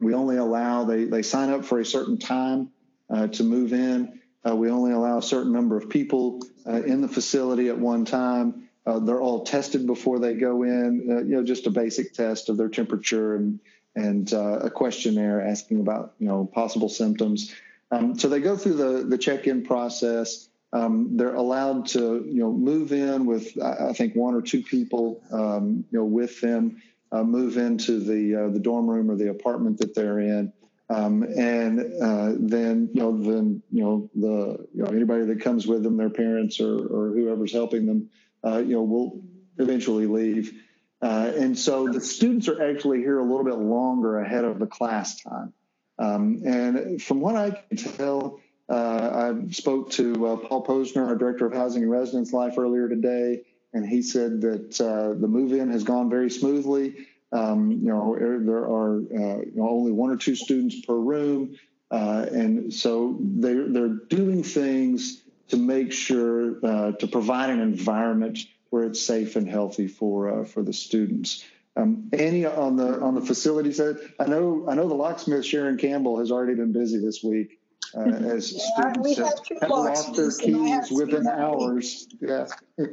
we 0.00 0.14
only 0.14 0.36
allow, 0.36 0.84
they, 0.84 1.04
they 1.04 1.22
sign 1.22 1.50
up 1.50 1.64
for 1.64 1.80
a 1.80 1.84
certain 1.84 2.18
time 2.18 2.70
uh, 3.10 3.26
to 3.28 3.44
move 3.44 3.72
in. 3.72 4.20
Uh, 4.48 4.54
we 4.54 4.70
only 4.70 4.92
allow 4.92 5.18
a 5.18 5.22
certain 5.22 5.52
number 5.52 5.76
of 5.76 5.88
people 5.88 6.40
uh, 6.66 6.82
in 6.82 7.00
the 7.00 7.08
facility 7.08 7.68
at 7.68 7.78
one 7.78 8.04
time. 8.04 8.68
Uh, 8.86 8.98
they're 8.98 9.20
all 9.20 9.44
tested 9.44 9.86
before 9.86 10.18
they 10.18 10.34
go 10.34 10.62
in, 10.62 11.08
uh, 11.10 11.18
you 11.18 11.36
know, 11.36 11.42
just 11.42 11.66
a 11.66 11.70
basic 11.70 12.14
test 12.14 12.48
of 12.48 12.56
their 12.56 12.68
temperature 12.68 13.34
and, 13.34 13.60
and 13.96 14.32
uh, 14.32 14.60
a 14.60 14.70
questionnaire 14.70 15.42
asking 15.42 15.80
about, 15.80 16.14
you 16.18 16.28
know, 16.28 16.46
possible 16.46 16.88
symptoms. 16.88 17.54
Um, 17.90 18.18
so 18.18 18.28
they 18.28 18.40
go 18.40 18.56
through 18.56 18.74
the, 18.74 19.04
the 19.04 19.18
check-in 19.18 19.64
process. 19.64 20.48
Um, 20.72 21.16
they're 21.16 21.34
allowed 21.34 21.86
to, 21.88 22.24
you 22.26 22.40
know, 22.40 22.52
move 22.52 22.92
in 22.92 23.26
with, 23.26 23.60
I 23.60 23.92
think, 23.92 24.14
one 24.14 24.34
or 24.34 24.42
two 24.42 24.62
people, 24.62 25.22
um, 25.32 25.84
you 25.90 25.98
know, 25.98 26.04
with 26.04 26.40
them 26.40 26.80
uh, 27.12 27.22
move 27.22 27.56
into 27.56 28.00
the 28.00 28.34
uh, 28.34 28.48
the 28.48 28.58
dorm 28.58 28.88
room 28.88 29.10
or 29.10 29.16
the 29.16 29.30
apartment 29.30 29.78
that 29.78 29.94
they're 29.94 30.20
in. 30.20 30.52
Um, 30.90 31.22
and 31.22 31.80
uh, 32.02 32.32
then 32.38 32.90
you 32.94 33.02
know 33.02 33.22
then 33.22 33.62
you 33.70 33.82
know 33.82 34.10
the 34.14 34.66
you 34.74 34.82
know 34.82 34.90
anybody 34.90 35.24
that 35.26 35.40
comes 35.40 35.66
with 35.66 35.82
them, 35.82 35.96
their 35.96 36.10
parents 36.10 36.60
or 36.60 36.74
or 36.74 37.12
whoever's 37.14 37.52
helping 37.52 37.86
them, 37.86 38.10
uh, 38.44 38.58
you 38.58 38.74
know 38.74 38.82
will 38.82 39.22
eventually 39.58 40.06
leave. 40.06 40.52
Uh, 41.00 41.30
and 41.36 41.56
so 41.56 41.88
the 41.88 42.00
students 42.00 42.48
are 42.48 42.70
actually 42.70 42.98
here 42.98 43.18
a 43.18 43.22
little 43.22 43.44
bit 43.44 43.58
longer 43.58 44.18
ahead 44.18 44.44
of 44.44 44.58
the 44.58 44.66
class 44.66 45.20
time. 45.20 45.52
Um, 45.98 46.42
and 46.44 47.00
from 47.00 47.20
what 47.20 47.36
I 47.36 47.50
can 47.50 47.76
tell, 47.76 48.40
uh, 48.68 49.32
I 49.32 49.50
spoke 49.52 49.92
to 49.92 50.14
Paul 50.48 50.64
Posner, 50.64 51.06
our 51.06 51.14
director 51.14 51.46
of 51.46 51.52
housing 51.52 51.82
and 51.82 51.90
residence 51.90 52.32
life, 52.32 52.58
earlier 52.58 52.88
today 52.88 53.42
and 53.78 53.88
he 53.88 54.02
said 54.02 54.40
that 54.40 54.80
uh, 54.80 55.14
the 55.18 55.28
move-in 55.28 55.70
has 55.70 55.84
gone 55.84 56.10
very 56.10 56.30
smoothly. 56.30 57.06
Um, 57.30 57.70
you 57.70 57.88
know, 57.88 58.14
er, 58.14 58.40
there 58.40 58.64
are 58.64 58.96
uh, 58.96 59.40
you 59.42 59.52
know, 59.54 59.68
only 59.68 59.92
one 59.92 60.10
or 60.10 60.16
two 60.16 60.34
students 60.34 60.80
per 60.84 60.94
room, 60.94 61.56
uh, 61.92 62.26
and 62.30 62.74
so 62.74 63.16
they're 63.20 63.68
they're 63.68 63.94
doing 64.08 64.42
things 64.42 65.22
to 65.48 65.56
make 65.56 65.92
sure 65.92 66.58
uh, 66.66 66.92
to 66.92 67.06
provide 67.06 67.50
an 67.50 67.60
environment 67.60 68.40
where 68.70 68.84
it's 68.84 69.00
safe 69.00 69.36
and 69.36 69.48
healthy 69.48 69.86
for 69.86 70.40
uh, 70.40 70.44
for 70.44 70.62
the 70.64 70.72
students. 70.72 71.44
Um, 71.76 72.10
Annie 72.12 72.46
on 72.46 72.74
the 72.76 73.00
on 73.00 73.14
the 73.14 73.20
facility 73.20 73.70
side, 73.72 73.96
I 74.18 74.26
know 74.26 74.66
I 74.68 74.74
know 74.74 74.88
the 74.88 74.94
locksmith 74.94 75.44
Sharon 75.44 75.76
Campbell 75.76 76.18
has 76.18 76.32
already 76.32 76.56
been 76.56 76.72
busy 76.72 76.98
this 76.98 77.22
week. 77.22 77.60
Uh, 77.96 78.00
as 78.00 78.52
yeah, 78.52 78.92
students 78.92 79.18
have, 79.18 79.60
have 79.62 79.70
lost 79.70 80.16
their 80.16 80.32
keys 80.32 80.90
within 80.90 81.28
hours. 81.28 82.08
Yeah. 82.20 82.46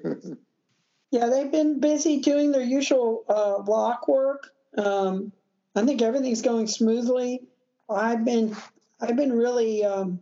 Yeah, 1.15 1.27
they've 1.27 1.49
been 1.49 1.79
busy 1.79 2.19
doing 2.19 2.51
their 2.51 2.61
usual 2.61 3.23
uh, 3.29 3.61
block 3.61 4.09
work. 4.09 4.51
Um, 4.77 5.31
I 5.73 5.85
think 5.85 6.01
everything's 6.01 6.41
going 6.41 6.67
smoothly. 6.67 7.43
I've 7.89 8.25
been 8.25 8.53
I've 8.99 9.15
been 9.15 9.31
really 9.31 9.85
um, 9.85 10.19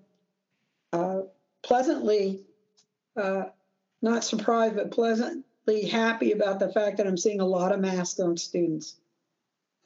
uh, 0.91 1.21
pleasantly 1.63 2.41
uh, 3.17 3.45
not 4.03 4.23
surprised, 4.23 4.75
but 4.75 4.91
pleasantly 4.91 5.87
happy 5.89 6.31
about 6.31 6.59
the 6.59 6.71
fact 6.71 6.97
that 6.97 7.07
I'm 7.07 7.17
seeing 7.17 7.39
a 7.39 7.45
lot 7.45 7.71
of 7.71 7.79
masks 7.79 8.19
on 8.19 8.37
students, 8.37 8.97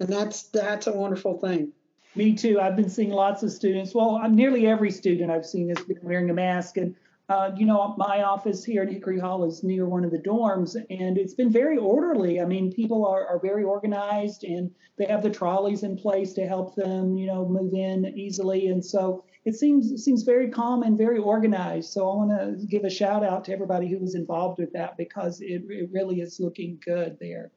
and 0.01 0.09
that's 0.09 0.43
that's 0.43 0.87
a 0.87 0.91
wonderful 0.91 1.39
thing. 1.39 1.71
Me 2.15 2.33
too. 2.35 2.59
I've 2.59 2.75
been 2.75 2.89
seeing 2.89 3.11
lots 3.11 3.43
of 3.43 3.51
students. 3.53 3.95
Well, 3.95 4.27
nearly 4.29 4.67
every 4.67 4.91
student 4.91 5.31
I've 5.31 5.45
seen 5.45 5.69
has 5.69 5.79
been 5.85 5.99
wearing 6.01 6.29
a 6.29 6.33
mask, 6.33 6.75
and 6.75 6.97
uh, 7.29 7.51
you 7.57 7.65
know, 7.65 7.93
my 7.97 8.23
office 8.23 8.63
here 8.63 8.83
in 8.83 8.89
Hickory 8.89 9.19
Hall 9.19 9.43
is 9.43 9.61
near 9.61 9.85
one 9.85 10.05
of 10.05 10.11
the 10.11 10.19
dorms, 10.19 10.75
and 10.89 11.17
it's 11.17 11.33
been 11.33 11.51
very 11.51 11.77
orderly. 11.77 12.39
I 12.39 12.45
mean, 12.45 12.71
people 12.71 13.05
are, 13.05 13.27
are 13.27 13.39
very 13.39 13.65
organized, 13.65 14.45
and 14.45 14.71
they 14.97 15.05
have 15.05 15.23
the 15.23 15.29
trolleys 15.29 15.83
in 15.83 15.97
place 15.97 16.31
to 16.33 16.47
help 16.47 16.75
them, 16.75 17.17
you 17.17 17.27
know, 17.27 17.45
move 17.45 17.73
in 17.73 18.05
easily. 18.17 18.67
And 18.67 18.83
so 18.83 19.25
it 19.43 19.55
seems 19.55 19.91
it 19.91 19.99
seems 19.99 20.23
very 20.23 20.49
calm 20.49 20.83
and 20.83 20.97
very 20.97 21.19
organized. 21.19 21.91
So 21.91 22.09
I 22.09 22.15
want 22.15 22.31
to 22.31 22.65
give 22.65 22.85
a 22.85 22.89
shout 22.89 23.25
out 23.25 23.43
to 23.45 23.53
everybody 23.53 23.89
who 23.89 23.99
was 23.99 24.15
involved 24.15 24.59
with 24.59 24.71
that 24.73 24.95
because 24.95 25.41
it, 25.41 25.63
it 25.69 25.89
really 25.91 26.21
is 26.21 26.39
looking 26.39 26.79
good 26.83 27.17
there. 27.19 27.51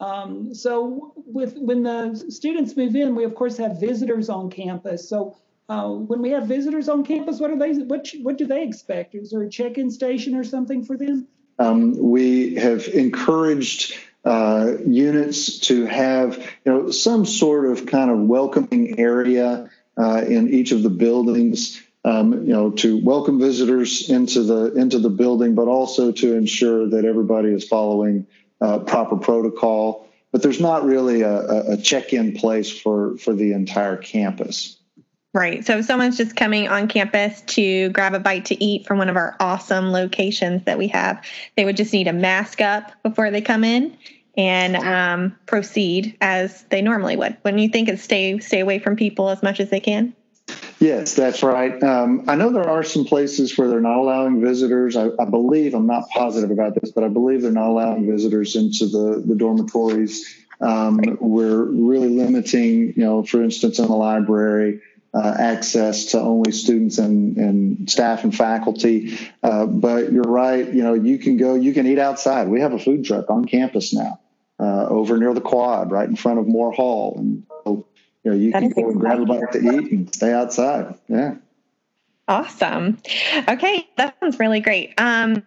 Um, 0.00 0.54
so 0.54 1.14
with 1.16 1.56
when 1.56 1.82
the 1.82 2.14
students 2.28 2.76
move 2.76 2.94
in, 2.96 3.14
we 3.14 3.24
of 3.24 3.34
course 3.34 3.56
have 3.56 3.80
visitors 3.80 4.28
on 4.28 4.50
campus. 4.50 5.08
So 5.08 5.36
uh, 5.70 5.88
when 5.88 6.20
we 6.20 6.30
have 6.30 6.46
visitors 6.46 6.88
on 6.88 7.04
campus, 7.04 7.38
what 7.38 7.52
are 7.52 7.56
they? 7.56 7.72
What 7.74 8.08
what 8.22 8.36
do 8.36 8.44
they 8.44 8.64
expect? 8.64 9.14
Is 9.14 9.30
there 9.30 9.42
a 9.42 9.48
check-in 9.48 9.92
station 9.92 10.34
or 10.34 10.42
something 10.42 10.84
for 10.84 10.96
them? 10.96 11.28
Um, 11.60 11.96
we 11.96 12.56
have 12.56 12.88
encouraged 12.88 13.94
uh, 14.24 14.72
units 14.84 15.60
to 15.68 15.86
have 15.86 16.38
you 16.38 16.72
know 16.72 16.90
some 16.90 17.24
sort 17.24 17.66
of 17.66 17.86
kind 17.86 18.10
of 18.10 18.18
welcoming 18.18 18.98
area 18.98 19.70
uh, 19.96 20.24
in 20.26 20.52
each 20.52 20.72
of 20.72 20.82
the 20.82 20.90
buildings. 20.90 21.80
Um, 22.04 22.46
you 22.46 22.52
know, 22.52 22.70
to 22.70 22.98
welcome 23.04 23.38
visitors 23.38 24.10
into 24.10 24.42
the 24.42 24.74
into 24.74 24.98
the 24.98 25.10
building, 25.10 25.54
but 25.54 25.68
also 25.68 26.10
to 26.10 26.34
ensure 26.34 26.88
that 26.88 27.04
everybody 27.04 27.50
is 27.50 27.68
following 27.68 28.26
uh, 28.60 28.80
proper 28.80 29.18
protocol. 29.18 30.08
But 30.32 30.42
there's 30.42 30.60
not 30.60 30.84
really 30.84 31.22
a, 31.22 31.72
a 31.72 31.76
check-in 31.76 32.32
place 32.32 32.76
for 32.76 33.18
for 33.18 33.34
the 33.34 33.52
entire 33.52 33.98
campus. 33.98 34.79
Right. 35.32 35.64
So 35.64 35.78
if 35.78 35.84
someone's 35.84 36.16
just 36.16 36.34
coming 36.34 36.66
on 36.66 36.88
campus 36.88 37.40
to 37.42 37.90
grab 37.90 38.14
a 38.14 38.18
bite 38.18 38.46
to 38.46 38.64
eat 38.64 38.86
from 38.86 38.98
one 38.98 39.08
of 39.08 39.16
our 39.16 39.36
awesome 39.38 39.92
locations 39.92 40.64
that 40.64 40.76
we 40.76 40.88
have, 40.88 41.24
they 41.56 41.64
would 41.64 41.76
just 41.76 41.92
need 41.92 42.08
a 42.08 42.12
mask 42.12 42.60
up 42.60 42.90
before 43.04 43.30
they 43.30 43.40
come 43.40 43.62
in 43.62 43.96
and 44.36 44.74
um, 44.76 45.36
proceed 45.46 46.16
as 46.20 46.64
they 46.70 46.82
normally 46.82 47.16
would. 47.16 47.36
Wouldn't 47.44 47.62
you 47.62 47.68
think 47.68 47.88
it's 47.88 48.02
stay 48.02 48.40
stay 48.40 48.58
away 48.58 48.80
from 48.80 48.96
people 48.96 49.28
as 49.28 49.40
much 49.40 49.60
as 49.60 49.70
they 49.70 49.80
can? 49.80 50.16
Yes, 50.80 51.14
that's 51.14 51.42
right. 51.44 51.80
Um, 51.82 52.24
I 52.26 52.34
know 52.34 52.50
there 52.50 52.68
are 52.68 52.82
some 52.82 53.04
places 53.04 53.56
where 53.56 53.68
they're 53.68 53.80
not 53.80 53.98
allowing 53.98 54.40
visitors. 54.40 54.96
I, 54.96 55.10
I, 55.20 55.26
believe 55.26 55.74
I'm 55.74 55.86
not 55.86 56.08
positive 56.08 56.50
about 56.50 56.74
this, 56.74 56.90
but 56.90 57.04
I 57.04 57.08
believe 57.08 57.42
they're 57.42 57.52
not 57.52 57.68
allowing 57.68 58.10
visitors 58.10 58.56
into 58.56 58.86
the 58.86 59.22
the 59.24 59.36
dormitories 59.36 60.24
Um, 60.60 61.00
we're 61.20 61.62
really 61.64 62.08
limiting, 62.08 62.92
you 62.94 63.02
know, 63.02 63.22
for 63.22 63.42
instance, 63.42 63.78
in 63.78 63.86
the 63.86 63.96
library, 63.96 64.80
uh, 65.12 65.34
access 65.38 66.06
to 66.06 66.20
only 66.20 66.52
students 66.52 66.98
and, 66.98 67.36
and 67.36 67.90
staff 67.90 68.24
and 68.24 68.34
faculty. 68.34 69.18
Uh, 69.42 69.66
but 69.66 70.12
you're 70.12 70.22
right, 70.22 70.72
you 70.72 70.82
know, 70.82 70.94
you 70.94 71.18
can 71.18 71.36
go, 71.36 71.54
you 71.54 71.72
can 71.72 71.86
eat 71.86 71.98
outside. 71.98 72.48
We 72.48 72.60
have 72.60 72.72
a 72.72 72.78
food 72.78 73.04
truck 73.04 73.30
on 73.30 73.44
campus 73.44 73.92
now 73.92 74.20
uh, 74.58 74.86
over 74.86 75.18
near 75.18 75.34
the 75.34 75.40
quad, 75.40 75.90
right 75.90 76.08
in 76.08 76.16
front 76.16 76.38
of 76.38 76.46
Moore 76.46 76.72
Hall. 76.72 77.16
And 77.18 77.46
so, 77.64 77.86
you 78.22 78.30
know, 78.30 78.36
you 78.36 78.52
that 78.52 78.60
can 78.60 78.70
go 78.70 78.90
and 78.90 79.00
grab 79.00 79.20
a 79.20 79.26
bite 79.26 79.52
to 79.52 79.58
eat 79.58 79.90
and 79.90 80.14
stay 80.14 80.32
outside. 80.32 80.94
Yeah. 81.08 81.36
Awesome. 82.28 82.98
Okay, 83.48 83.88
that 83.96 84.16
sounds 84.20 84.38
really 84.38 84.60
great. 84.60 84.94
Um, 84.98 85.44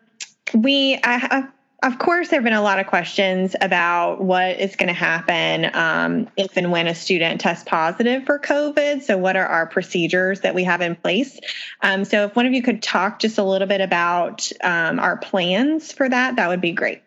we, 0.53 0.99
I, 1.01 1.47
of 1.83 1.99
course, 1.99 2.29
there 2.29 2.37
have 2.37 2.45
been 2.45 2.53
a 2.53 2.61
lot 2.61 2.79
of 2.79 2.87
questions 2.87 3.57
about 3.59 4.23
what 4.23 4.57
is 4.57 4.77
going 4.77 4.87
to 4.87 4.93
happen 4.93 5.69
um, 5.73 6.29
if 6.37 6.55
and 6.55 6.71
when 6.71 6.87
a 6.87 6.95
student 6.95 7.41
tests 7.41 7.65
positive 7.67 8.25
for 8.25 8.39
COVID. 8.39 9.03
So, 9.03 9.17
what 9.17 9.35
are 9.35 9.45
our 9.45 9.67
procedures 9.67 10.41
that 10.41 10.55
we 10.55 10.63
have 10.63 10.79
in 10.79 10.95
place? 10.95 11.39
Um, 11.81 12.05
so, 12.05 12.23
if 12.23 12.37
one 12.37 12.45
of 12.45 12.53
you 12.53 12.63
could 12.63 12.81
talk 12.81 13.19
just 13.19 13.37
a 13.37 13.43
little 13.43 13.67
bit 13.67 13.81
about 13.81 14.49
um, 14.63 14.97
our 14.99 15.17
plans 15.17 15.91
for 15.91 16.07
that, 16.07 16.37
that 16.37 16.47
would 16.47 16.61
be 16.61 16.71
great. 16.71 17.01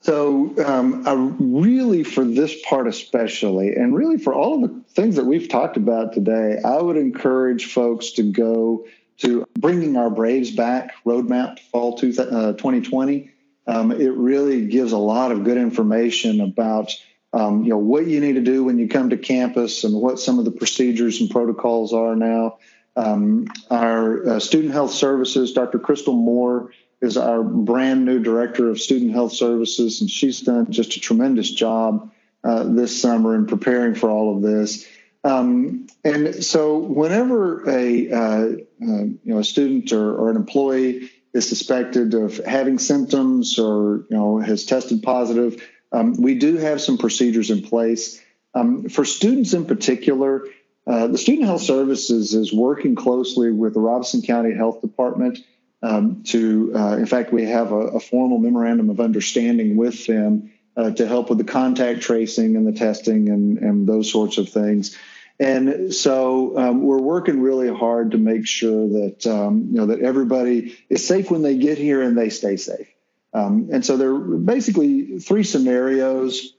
So, 0.00 0.54
um, 0.64 1.36
really, 1.38 2.02
for 2.02 2.24
this 2.24 2.56
part 2.62 2.88
especially, 2.88 3.74
and 3.74 3.94
really 3.94 4.16
for 4.16 4.32
all 4.34 4.64
of 4.64 4.70
the 4.70 4.80
things 4.94 5.16
that 5.16 5.26
we've 5.26 5.48
talked 5.48 5.76
about 5.76 6.14
today, 6.14 6.58
I 6.64 6.80
would 6.80 6.96
encourage 6.96 7.66
folks 7.66 8.12
to 8.12 8.22
go 8.22 8.86
to 9.18 9.46
bringing 9.58 9.96
our 9.96 10.08
Braves 10.08 10.50
back 10.50 10.94
roadmap 11.04 11.60
fall 11.70 11.98
two, 11.98 12.14
uh, 12.18 12.54
2020 12.54 13.31
um, 13.66 13.92
it 13.92 14.12
really 14.12 14.66
gives 14.66 14.92
a 14.92 14.98
lot 14.98 15.32
of 15.32 15.44
good 15.44 15.56
information 15.56 16.40
about 16.40 16.92
um, 17.32 17.64
you 17.64 17.70
know 17.70 17.78
what 17.78 18.06
you 18.06 18.20
need 18.20 18.34
to 18.34 18.42
do 18.42 18.64
when 18.64 18.78
you 18.78 18.88
come 18.88 19.10
to 19.10 19.16
campus 19.16 19.84
and 19.84 19.94
what 19.94 20.18
some 20.18 20.38
of 20.38 20.44
the 20.44 20.50
procedures 20.50 21.20
and 21.20 21.30
protocols 21.30 21.92
are 21.92 22.14
now. 22.14 22.58
Um, 22.94 23.46
our 23.70 24.28
uh, 24.28 24.40
student 24.40 24.72
health 24.72 24.90
services, 24.90 25.52
Dr. 25.52 25.78
Crystal 25.78 26.12
Moore, 26.12 26.72
is 27.00 27.16
our 27.16 27.42
brand 27.42 28.04
new 28.04 28.18
director 28.18 28.68
of 28.68 28.80
student 28.80 29.12
health 29.12 29.32
services, 29.32 30.02
and 30.02 30.10
she's 30.10 30.42
done 30.42 30.70
just 30.70 30.96
a 30.96 31.00
tremendous 31.00 31.50
job 31.50 32.12
uh, 32.44 32.64
this 32.64 33.00
summer 33.00 33.34
in 33.34 33.46
preparing 33.46 33.94
for 33.94 34.10
all 34.10 34.36
of 34.36 34.42
this. 34.42 34.86
Um, 35.24 35.86
and 36.04 36.44
so, 36.44 36.78
whenever 36.78 37.68
a 37.68 38.10
uh, 38.10 38.18
uh 38.18 38.54
you 38.80 39.18
know 39.24 39.38
a 39.38 39.44
student 39.44 39.92
or, 39.92 40.16
or 40.16 40.30
an 40.30 40.36
employee 40.36 41.10
is 41.32 41.48
suspected 41.48 42.14
of 42.14 42.38
having 42.38 42.78
symptoms 42.78 43.58
or 43.58 44.06
you 44.10 44.16
know 44.16 44.38
has 44.38 44.64
tested 44.64 45.02
positive, 45.02 45.62
um, 45.92 46.20
we 46.20 46.34
do 46.34 46.56
have 46.56 46.80
some 46.80 46.98
procedures 46.98 47.50
in 47.50 47.62
place. 47.62 48.20
Um, 48.54 48.88
for 48.88 49.04
students 49.04 49.54
in 49.54 49.64
particular, 49.64 50.46
uh, 50.86 51.06
the 51.06 51.18
Student 51.18 51.46
Health 51.46 51.62
Services 51.62 52.34
is 52.34 52.52
working 52.52 52.94
closely 52.94 53.50
with 53.50 53.74
the 53.74 53.80
Robeson 53.80 54.22
County 54.22 54.54
Health 54.54 54.80
Department 54.80 55.38
um, 55.82 56.22
to, 56.24 56.72
uh, 56.74 56.96
in 56.96 57.06
fact, 57.06 57.32
we 57.32 57.44
have 57.46 57.72
a, 57.72 57.76
a, 57.76 58.00
formal 58.00 58.38
memorandum 58.38 58.88
of 58.88 59.00
understanding 59.00 59.76
with 59.76 60.06
them 60.06 60.52
uh, 60.76 60.90
to 60.92 61.06
help 61.08 61.28
with 61.28 61.38
the 61.38 61.44
contact 61.44 62.02
tracing 62.02 62.56
and 62.56 62.66
the 62.66 62.72
testing 62.72 63.28
and, 63.28 63.58
and 63.58 63.88
those 63.88 64.10
sorts 64.10 64.38
of 64.38 64.48
things. 64.48 64.96
And 65.40 65.92
so 65.92 66.56
um, 66.58 66.82
we're 66.82 67.00
working 67.00 67.40
really 67.40 67.72
hard 67.74 68.12
to 68.12 68.18
make 68.18 68.46
sure 68.46 68.88
that 68.88 69.26
um, 69.26 69.68
you 69.70 69.78
know 69.78 69.86
that 69.86 70.00
everybody 70.00 70.78
is 70.88 71.06
safe 71.06 71.30
when 71.30 71.42
they 71.42 71.56
get 71.56 71.78
here 71.78 72.02
and 72.02 72.16
they 72.16 72.30
stay 72.30 72.56
safe. 72.56 72.88
Um, 73.34 73.70
and 73.72 73.84
so 73.84 73.96
there 73.96 74.10
are 74.14 74.18
basically 74.18 75.18
three 75.18 75.42
scenarios 75.42 76.54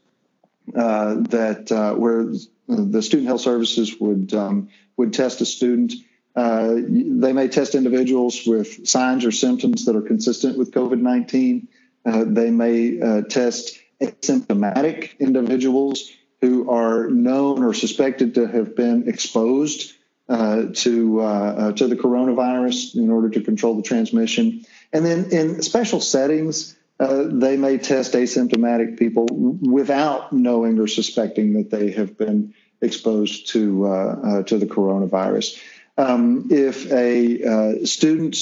uh, 0.76 1.16
that 1.30 1.72
uh, 1.72 1.94
where 1.94 2.26
the 2.68 3.02
student 3.02 3.28
health 3.28 3.42
services 3.42 3.96
would 4.00 4.34
um, 4.34 4.70
would 4.98 5.14
test 5.14 5.42
a 5.42 5.46
student. 5.46 5.94
Uh, 6.36 6.74
they 6.76 7.32
may 7.32 7.48
test 7.48 7.76
individuals 7.76 8.42
with 8.46 8.88
signs 8.88 9.24
or 9.24 9.32
symptoms 9.32 9.86
that 9.86 9.96
are 9.96 10.02
consistent 10.02 10.58
with 10.58 10.72
COVID 10.72 11.00
nineteen. 11.00 11.68
Uh, 12.06 12.26
they 12.26 12.50
may 12.50 13.00
uh, 13.00 13.22
test 13.22 13.80
asymptomatic 14.02 15.18
individuals 15.20 16.12
who 16.44 16.70
are 16.70 17.08
known 17.08 17.64
or 17.64 17.74
suspected 17.74 18.36
to 18.36 18.46
have 18.46 18.76
been 18.76 19.08
exposed 19.08 19.94
uh, 20.28 20.64
to 20.74 21.22
uh, 21.22 21.26
uh, 21.26 21.72
to 21.72 21.88
the 21.88 21.96
coronavirus 21.96 22.96
in 22.96 23.10
order 23.10 23.30
to 23.30 23.40
control 23.40 23.78
the 23.78 23.82
transmission. 23.82 24.66
And 24.92 25.06
then 25.06 25.32
in 25.32 25.62
special 25.62 26.02
settings, 26.02 26.76
uh, 27.00 27.28
they 27.30 27.56
may 27.56 27.78
test 27.78 28.12
asymptomatic 28.12 29.00
people 29.00 29.26
without 29.32 30.34
knowing 30.34 30.80
or 30.80 30.88
suspecting 30.88 31.54
that 31.54 31.70
they 31.72 31.92
have 31.92 32.18
been 32.18 32.54
exposed 32.82 33.48
to 33.52 33.88
uh, 33.88 33.90
uh, 33.90 34.44
to 34.44 34.58
the 34.58 34.66
coronavirus. 34.66 35.58
Um, 35.98 36.50
if 36.52 36.92
a 36.92 37.86
student 37.86 38.36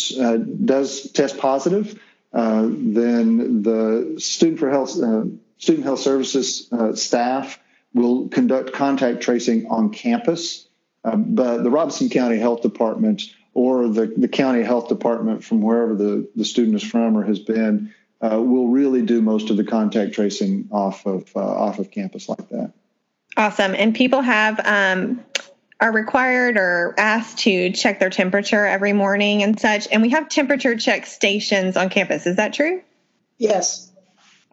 does 0.65 1.11
test 1.11 1.37
positive, 1.37 2.01
then 2.33 3.61
the 3.61 4.15
student 4.17 4.57
for 4.57 4.71
health 4.71 4.89
student 5.59 5.83
health 5.83 5.99
services 5.99 6.67
staff 6.95 7.59
will 7.93 8.30
conduct 8.30 8.73
contact 8.73 9.21
tracing 9.21 9.67
on 9.67 9.91
campus, 9.91 10.67
um, 11.04 11.36
but 11.36 11.63
the 11.63 11.69
Robeson 11.69 12.10
County 12.10 12.38
Health 12.38 12.62
Department 12.62 13.23
or 13.54 13.88
the, 13.88 14.13
the 14.15 14.27
county 14.27 14.63
health 14.63 14.88
department 14.88 15.43
from 15.43 15.62
wherever 15.62 15.95
the, 15.95 16.30
the 16.36 16.45
student 16.45 16.75
is 16.75 16.84
from 16.84 17.17
or 17.17 17.23
has 17.23 17.39
been 17.39 17.93
uh, 18.21 18.41
will 18.41 18.67
really 18.67 19.01
do 19.01 19.21
most 19.21 19.49
of 19.49 19.58
the 19.58 19.63
contact 19.63 20.13
tracing 20.13 20.69
off 20.71 21.06
of 21.06 21.30
uh, 21.36 21.39
off 21.39 21.80
of 21.80 21.91
campus 21.91 22.30
like 22.30 22.47
that. 22.49 22.71
Awesome. 23.36 23.73
And 23.75 23.95
people 23.95 24.21
have 24.21 24.60
um, 24.63 25.23
are 25.80 25.91
required 25.91 26.58
or 26.58 26.93
asked 26.97 27.39
to 27.39 27.71
check 27.71 27.99
their 27.99 28.10
temperature 28.10 28.65
every 28.65 28.93
morning 28.93 29.41
and 29.41 29.60
such. 29.60 29.88
And 29.91 30.01
we 30.01 30.10
have 30.10 30.30
temperature 30.30 30.75
check 30.77 31.06
stations 31.08 31.75
on 31.75 31.89
campus. 31.89 32.27
Is 32.27 32.36
that 32.36 32.54
true? 32.54 32.82
Yes. 33.38 33.91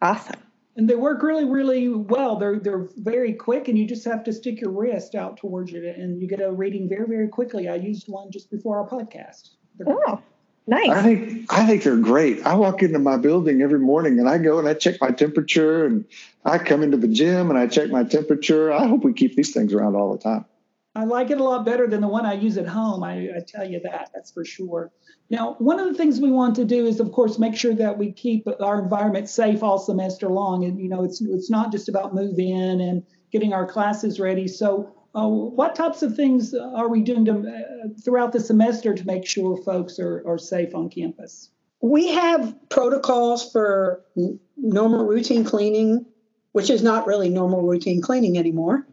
Awesome 0.00 0.40
and 0.78 0.88
they 0.88 0.94
work 0.94 1.22
really 1.22 1.44
really 1.44 1.88
well. 1.88 2.36
They're 2.36 2.58
they're 2.58 2.88
very 2.96 3.34
quick 3.34 3.68
and 3.68 3.76
you 3.76 3.86
just 3.86 4.04
have 4.06 4.24
to 4.24 4.32
stick 4.32 4.60
your 4.60 4.70
wrist 4.70 5.14
out 5.14 5.36
towards 5.36 5.74
it 5.74 5.84
and 5.84 6.22
you 6.22 6.28
get 6.28 6.40
a 6.40 6.50
reading 6.50 6.88
very 6.88 7.06
very 7.06 7.28
quickly. 7.28 7.68
I 7.68 7.74
used 7.74 8.08
one 8.08 8.30
just 8.30 8.50
before 8.50 8.78
our 8.78 8.88
podcast. 8.88 9.50
They're 9.76 9.88
oh 9.90 10.22
nice. 10.66 10.88
I 10.88 11.02
think 11.02 11.52
i 11.52 11.66
think 11.66 11.82
they're 11.82 11.96
great. 11.96 12.46
I 12.46 12.54
walk 12.54 12.82
into 12.82 13.00
my 13.00 13.16
building 13.18 13.60
every 13.60 13.80
morning 13.80 14.18
and 14.20 14.28
i 14.28 14.38
go 14.38 14.58
and 14.58 14.68
i 14.68 14.74
check 14.74 15.00
my 15.00 15.10
temperature 15.10 15.84
and 15.84 16.04
i 16.44 16.58
come 16.58 16.82
into 16.82 16.96
the 16.96 17.08
gym 17.08 17.50
and 17.50 17.58
i 17.58 17.66
check 17.66 17.90
my 17.90 18.04
temperature. 18.04 18.72
I 18.72 18.86
hope 18.86 19.04
we 19.04 19.12
keep 19.12 19.34
these 19.34 19.52
things 19.52 19.74
around 19.74 19.96
all 19.96 20.12
the 20.12 20.22
time 20.22 20.46
I 20.98 21.04
like 21.04 21.30
it 21.30 21.38
a 21.38 21.44
lot 21.44 21.64
better 21.64 21.86
than 21.86 22.00
the 22.00 22.08
one 22.08 22.26
I 22.26 22.32
use 22.32 22.58
at 22.58 22.66
home. 22.66 23.04
I, 23.04 23.28
I, 23.36 23.40
tell 23.46 23.64
you 23.64 23.78
that, 23.84 24.10
that's 24.12 24.32
for 24.32 24.44
sure. 24.44 24.90
Now, 25.30 25.54
one 25.60 25.78
of 25.78 25.86
the 25.86 25.94
things 25.94 26.20
we 26.20 26.32
want 26.32 26.56
to 26.56 26.64
do 26.64 26.86
is, 26.86 26.98
of 26.98 27.12
course, 27.12 27.38
make 27.38 27.54
sure 27.54 27.72
that 27.74 27.96
we 27.96 28.10
keep 28.10 28.48
our 28.60 28.82
environment 28.82 29.28
safe 29.28 29.62
all 29.62 29.78
semester 29.78 30.28
long. 30.28 30.64
And 30.64 30.80
you 30.80 30.88
know, 30.88 31.04
it's 31.04 31.20
it's 31.20 31.50
not 31.50 31.70
just 31.70 31.88
about 31.88 32.16
move 32.16 32.40
in 32.40 32.80
and 32.80 33.04
getting 33.30 33.52
our 33.52 33.64
classes 33.64 34.18
ready. 34.18 34.48
So, 34.48 34.92
uh, 35.14 35.28
what 35.28 35.76
types 35.76 36.02
of 36.02 36.16
things 36.16 36.52
are 36.52 36.88
we 36.88 37.02
doing 37.02 37.24
to, 37.26 37.32
uh, 37.32 37.88
throughout 38.04 38.32
the 38.32 38.40
semester 38.40 38.92
to 38.92 39.06
make 39.06 39.24
sure 39.24 39.56
folks 39.58 40.00
are, 40.00 40.24
are 40.26 40.38
safe 40.38 40.74
on 40.74 40.90
campus? 40.90 41.50
We 41.80 42.08
have 42.08 42.56
protocols 42.70 43.52
for 43.52 44.04
normal 44.56 45.06
routine 45.06 45.44
cleaning, 45.44 46.06
which 46.50 46.70
is 46.70 46.82
not 46.82 47.06
really 47.06 47.28
normal 47.28 47.62
routine 47.62 48.02
cleaning 48.02 48.36
anymore. 48.36 48.84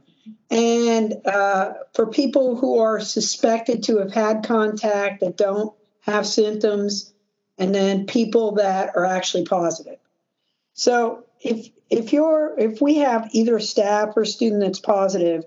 And 0.49 1.15
uh, 1.25 1.73
for 1.93 2.07
people 2.07 2.55
who 2.55 2.79
are 2.79 2.99
suspected 2.99 3.83
to 3.83 3.97
have 3.99 4.11
had 4.11 4.43
contact 4.43 5.21
that 5.21 5.37
don't 5.37 5.73
have 6.01 6.25
symptoms, 6.25 7.13
and 7.57 7.73
then 7.73 8.05
people 8.05 8.53
that 8.55 8.95
are 8.95 9.05
actually 9.05 9.45
positive. 9.45 9.97
So 10.73 11.25
if 11.41 11.69
if 11.89 12.13
you're 12.13 12.55
if 12.57 12.81
we 12.81 12.95
have 12.95 13.29
either 13.31 13.59
staff 13.59 14.13
or 14.15 14.25
student 14.25 14.61
that's 14.61 14.79
positive, 14.79 15.45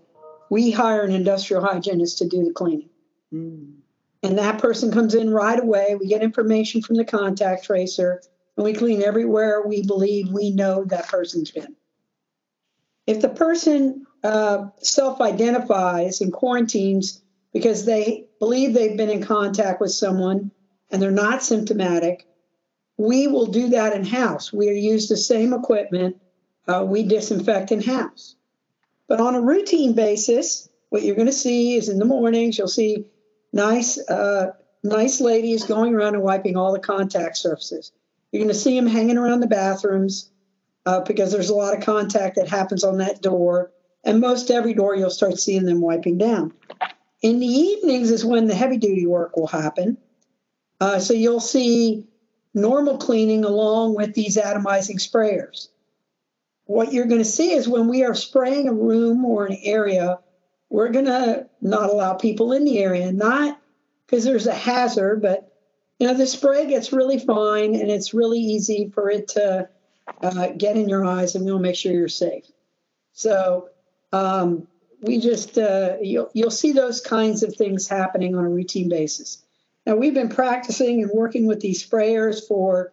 we 0.51 0.71
hire 0.71 1.03
an 1.03 1.13
industrial 1.13 1.63
hygienist 1.63 2.19
to 2.19 2.29
do 2.29 2.45
the 2.45 2.53
cleaning. 2.53 2.91
Mm. 3.33 3.75
And 4.23 4.39
that 4.39 4.61
person 4.61 4.91
comes 4.91 5.15
in 5.15 5.31
right 5.31 5.59
away. 5.59 5.95
We 5.95 6.09
get 6.09 6.23
information 6.23 6.83
from 6.83 6.97
the 6.97 7.05
contact 7.05 7.65
tracer, 7.65 8.21
and 8.57 8.65
we 8.65 8.73
clean 8.73 9.03
everywhere 9.03 9.63
we 9.63 9.83
believe 9.83 10.31
we 10.31 10.51
know 10.51 10.85
that 10.87 11.09
person's 11.09 11.51
been. 11.51 11.77
If 13.07 13.21
the 13.21 13.29
person 13.29 14.07
uh, 14.25 14.69
self 14.79 15.21
identifies 15.21 16.21
and 16.21 16.33
quarantines 16.33 17.23
because 17.53 17.85
they 17.85 18.27
believe 18.39 18.75
they've 18.75 18.97
been 18.97 19.11
in 19.11 19.23
contact 19.23 19.81
with 19.81 19.91
someone 19.93 20.51
and 20.91 21.01
they're 21.01 21.11
not 21.11 21.43
symptomatic, 21.43 22.27
we 22.97 23.27
will 23.29 23.47
do 23.47 23.69
that 23.71 23.95
in 23.95 24.05
house. 24.05 24.53
We 24.53 24.71
use 24.73 25.09
the 25.09 25.17
same 25.17 25.53
equipment, 25.53 26.17
uh, 26.67 26.85
we 26.87 27.05
disinfect 27.05 27.73
in 27.73 27.81
house. 27.83 28.37
But 29.09 29.21
on 29.21 29.35
a 29.35 29.41
routine 29.41 29.95
basis, 29.95 30.69
what 30.91 31.03
you're 31.03 31.17
going 31.17 31.27
to 31.27 31.33
see 31.33 31.77
is 31.77 31.89
in 31.89 31.99
the 31.99 32.05
mornings, 32.05 32.59
you'll 32.59 32.69
see 32.69 33.07
nice, 33.53 33.99
uh, 34.09 34.53
nice 34.83 35.21
ladies 35.21 35.65
going 35.65 35.95
around 35.95 36.15
and 36.15 36.23
wiping 36.23 36.57
all 36.57 36.73
the 36.73 36.79
contact 36.81 37.37
surfaces. 37.37 37.93
You're 38.33 38.43
going 38.43 38.55
to 38.55 38.59
see 38.59 38.79
them 38.79 38.87
hanging 38.89 39.17
around 39.19 39.41
the 39.41 39.47
bathrooms. 39.47 40.31
uh, 40.87 41.01
because 41.01 41.33
there's 41.33 41.51
a 41.51 41.55
lot 41.55 41.77
of 41.77 41.85
contact 41.85 42.37
that 42.37 42.49
happens 42.49 42.83
on 42.85 42.99
that 42.99 43.21
door. 43.21 43.71
And 44.05 44.21
most 44.21 44.51
every 44.51 44.75
door 44.75 44.95
you'll 44.95 45.11
start 45.11 45.39
seeing 45.39 45.65
them 45.65 45.81
wiping 45.81 46.19
down. 46.19 46.53
In 47.21 47.41
the 47.41 47.47
evenings 47.47 48.11
is 48.11 48.25
when 48.25 48.47
the 48.47 48.55
heavy 48.55 48.77
duty 48.77 49.07
work 49.07 49.37
will 49.37 49.49
happen. 49.49 49.99
Uh, 50.81 50.99
so 51.01 51.15
you'll 51.15 51.41
see 51.41 52.07
normal 52.55 52.99
cleaning 52.99 53.45
along 53.45 53.95
with 53.95 54.15
these 54.15 54.37
atomizing 54.37 54.97
sprayers. 54.97 55.69
What 56.65 56.93
you're 56.93 57.07
going 57.07 57.21
to 57.21 57.25
see 57.25 57.53
is 57.53 57.69
when 57.69 57.89
we 57.89 58.05
are 58.05 58.15
spraying 58.15 58.69
a 58.69 58.75
room 58.75 59.25
or 59.25 59.47
an 59.47 59.57
area, 59.63 60.19
we're 60.71 60.91
going 60.91 61.07
to 61.07 61.49
not 61.61 61.91
allow 61.91 62.15
people 62.15 62.53
in 62.53 62.65
the 62.65 62.79
area, 62.79 63.11
not 63.11 63.61
because 64.07 64.25
there's 64.25 64.47
a 64.47 64.55
hazard, 64.55 65.23
but 65.23 65.53
you 65.99 66.07
know 66.07 66.15
the 66.15 66.27
spray 66.27 66.67
gets 66.67 66.93
really 66.93 67.19
fine 67.19 67.75
and 67.75 67.91
it's 67.91 68.15
really 68.15 68.39
easy 68.39 68.91
for 68.95 69.11
it 69.11 69.29
to 69.29 69.69
uh, 70.23 70.49
get 70.57 70.77
in 70.77 70.89
your 70.89 71.05
eyes, 71.05 71.35
and 71.35 71.45
we'll 71.45 71.59
make 71.59 71.75
sure 71.75 71.93
you're 71.93 72.09
safe. 72.09 72.45
So 73.13 73.69
um, 74.13 74.67
we 75.01 75.21
just 75.21 75.59
uh, 75.59 75.97
you'll 76.01 76.31
you'll 76.35 76.51
see 76.51 76.73
those 76.73 77.01
kinds 77.01 77.43
of 77.43 77.55
things 77.55 77.89
happening 77.89 78.35
on 78.35 78.45
a 78.45 78.49
routine 78.49 78.89
basis. 78.89 79.43
Now 79.87 79.97
we've 79.97 80.15
been 80.15 80.29
practicing 80.29 81.03
and 81.03 81.11
working 81.13 81.47
with 81.47 81.61
these 81.61 81.87
sprayers 81.87 82.47
for 82.47 82.93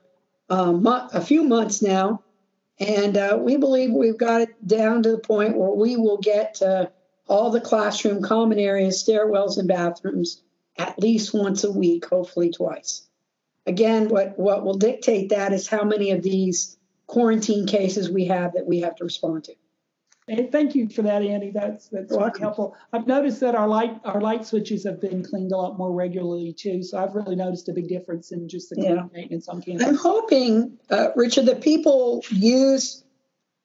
um, 0.49 0.85
a 0.85 1.21
few 1.21 1.43
months 1.43 1.81
now, 1.81 2.23
and 2.79 3.17
uh, 3.17 3.37
we 3.41 3.57
believe 3.57 3.91
we've 3.91 4.17
got 4.17 4.41
it 4.41 4.67
down 4.67 5.03
to 5.03 5.11
the 5.11 5.17
point 5.17 5.57
where 5.57 5.71
we 5.71 5.97
will 5.97 6.17
get 6.17 6.61
all 7.27 7.49
the 7.49 7.61
classroom 7.61 8.21
common 8.21 8.59
areas, 8.59 9.03
stairwells, 9.03 9.57
and 9.57 9.67
bathrooms 9.67 10.41
at 10.77 10.99
least 10.99 11.33
once 11.33 11.63
a 11.63 11.71
week, 11.71 12.05
hopefully 12.05 12.51
twice. 12.51 13.07
Again, 13.65 14.09
what, 14.09 14.37
what 14.37 14.63
will 14.63 14.77
dictate 14.77 15.29
that 15.29 15.53
is 15.53 15.67
how 15.67 15.83
many 15.83 16.11
of 16.11 16.21
these 16.21 16.77
quarantine 17.07 17.65
cases 17.65 18.11
we 18.11 18.25
have 18.25 18.53
that 18.53 18.67
we 18.67 18.81
have 18.81 18.95
to 18.97 19.03
respond 19.03 19.45
to. 19.45 19.53
Hey, 20.27 20.47
thank 20.51 20.73
you 20.73 20.89
for 20.89 21.03
that, 21.03 21.21
Andy. 21.21 21.51
That's 21.51 21.87
that's 21.89 22.11
really 22.11 22.31
helpful. 22.39 22.75
I've 22.91 23.05
noticed 23.05 23.41
that 23.41 23.53
our 23.53 23.67
light 23.67 23.99
our 24.03 24.19
light 24.19 24.45
switches 24.45 24.83
have 24.85 24.99
been 24.99 25.23
cleaned 25.23 25.51
a 25.51 25.57
lot 25.57 25.77
more 25.77 25.91
regularly 25.91 26.51
too. 26.51 26.81
So 26.81 26.97
I've 26.97 27.13
really 27.13 27.35
noticed 27.35 27.69
a 27.69 27.73
big 27.73 27.87
difference 27.87 28.31
in 28.31 28.49
just 28.49 28.71
the 28.71 28.81
yeah. 28.81 29.03
maintenance 29.13 29.47
on 29.47 29.61
campus. 29.61 29.85
I'm 29.85 29.95
hoping, 29.95 30.79
uh, 30.89 31.09
Richard, 31.15 31.45
that 31.45 31.61
people 31.61 32.23
use 32.31 33.03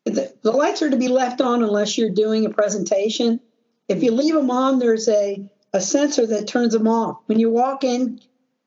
the, 0.04 0.34
the 0.42 0.52
lights 0.52 0.82
are 0.82 0.90
to 0.90 0.96
be 0.98 1.08
left 1.08 1.40
on 1.40 1.62
unless 1.62 1.96
you're 1.96 2.10
doing 2.10 2.44
a 2.44 2.50
presentation. 2.50 3.40
If 3.88 4.02
you 4.02 4.12
leave 4.12 4.34
them 4.34 4.50
on, 4.50 4.78
there's 4.78 5.08
a 5.08 5.48
a 5.72 5.80
sensor 5.80 6.26
that 6.26 6.46
turns 6.46 6.74
them 6.74 6.88
off. 6.88 7.20
When 7.24 7.38
you 7.38 7.48
walk 7.48 7.84
in, 7.84 8.20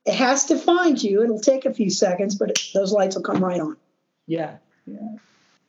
it 0.05 0.15
has 0.15 0.45
to 0.45 0.57
find 0.57 1.01
you. 1.01 1.23
It'll 1.23 1.39
take 1.39 1.65
a 1.65 1.73
few 1.73 1.91
seconds, 1.91 2.35
but 2.35 2.49
it, 2.49 2.59
those 2.73 2.91
lights 2.91 3.15
will 3.15 3.23
come 3.23 3.43
right 3.43 3.59
on. 3.59 3.77
Yeah, 4.25 4.57
yeah. 4.87 5.17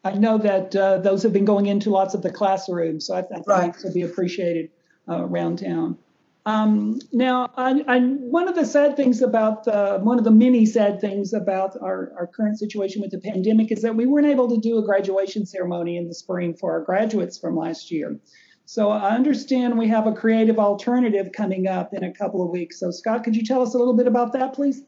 I 0.05 0.13
know 0.13 0.37
that 0.39 0.77
uh, 0.77 0.99
those 0.99 1.23
have 1.23 1.33
been 1.33 1.47
going 1.47 1.67
into 1.67 1.91
lots 1.91 2.15
of 2.15 2.23
the 2.23 2.31
classrooms, 2.31 3.07
so 3.07 3.15
I, 3.15 3.21
I 3.21 3.23
think 3.23 3.47
right. 3.47 3.75
will 3.83 3.95
be 3.95 4.03
appreciated 4.03 4.71
uh, 5.09 5.25
around 5.25 5.61
town. 5.61 5.99
Um, 6.47 7.01
now, 7.11 7.51
I, 7.57 7.83
I, 7.89 8.01
one 8.01 8.49
of 8.49 8.55
the 8.55 8.67
sad 8.67 8.97
things 8.97 9.23
about 9.23 9.67
uh, 9.67 9.99
one 10.01 10.19
of 10.19 10.25
the 10.25 10.31
many 10.31 10.67
sad 10.67 11.01
things 11.01 11.33
about 11.33 11.75
our, 11.81 12.13
our 12.19 12.27
current 12.27 12.59
situation 12.59 13.01
with 13.01 13.13
the 13.13 13.19
pandemic 13.19 13.73
is 13.73 13.81
that 13.81 13.97
we 13.97 14.05
weren't 14.05 14.27
able 14.27 14.51
to 14.51 14.59
do 14.59 14.77
a 14.77 14.83
graduation 14.83 15.47
ceremony 15.47 15.97
in 15.97 16.07
the 16.07 16.15
spring 16.15 16.55
for 16.55 16.73
our 16.73 16.83
graduates 16.83 17.39
from 17.39 17.57
last 17.57 17.91
year. 17.91 18.19
So 18.67 18.91
I 18.91 19.15
understand 19.15 19.79
we 19.79 19.89
have 19.89 20.07
a 20.07 20.13
creative 20.13 20.59
alternative 20.59 21.33
coming 21.33 21.67
up 21.67 21.95
in 21.95 22.05
a 22.05 22.13
couple 22.13 22.43
of 22.43 22.51
weeks. 22.51 22.79
So 22.79 22.91
Scott, 22.91 23.25
could 23.25 23.37
you 23.37 23.45
tell 23.45 23.63
us 23.63 23.75
a 23.75 23.79
little 23.79 23.97
bit 23.97 24.07
about 24.07 24.35
that, 24.35 24.53
please? 24.53 24.83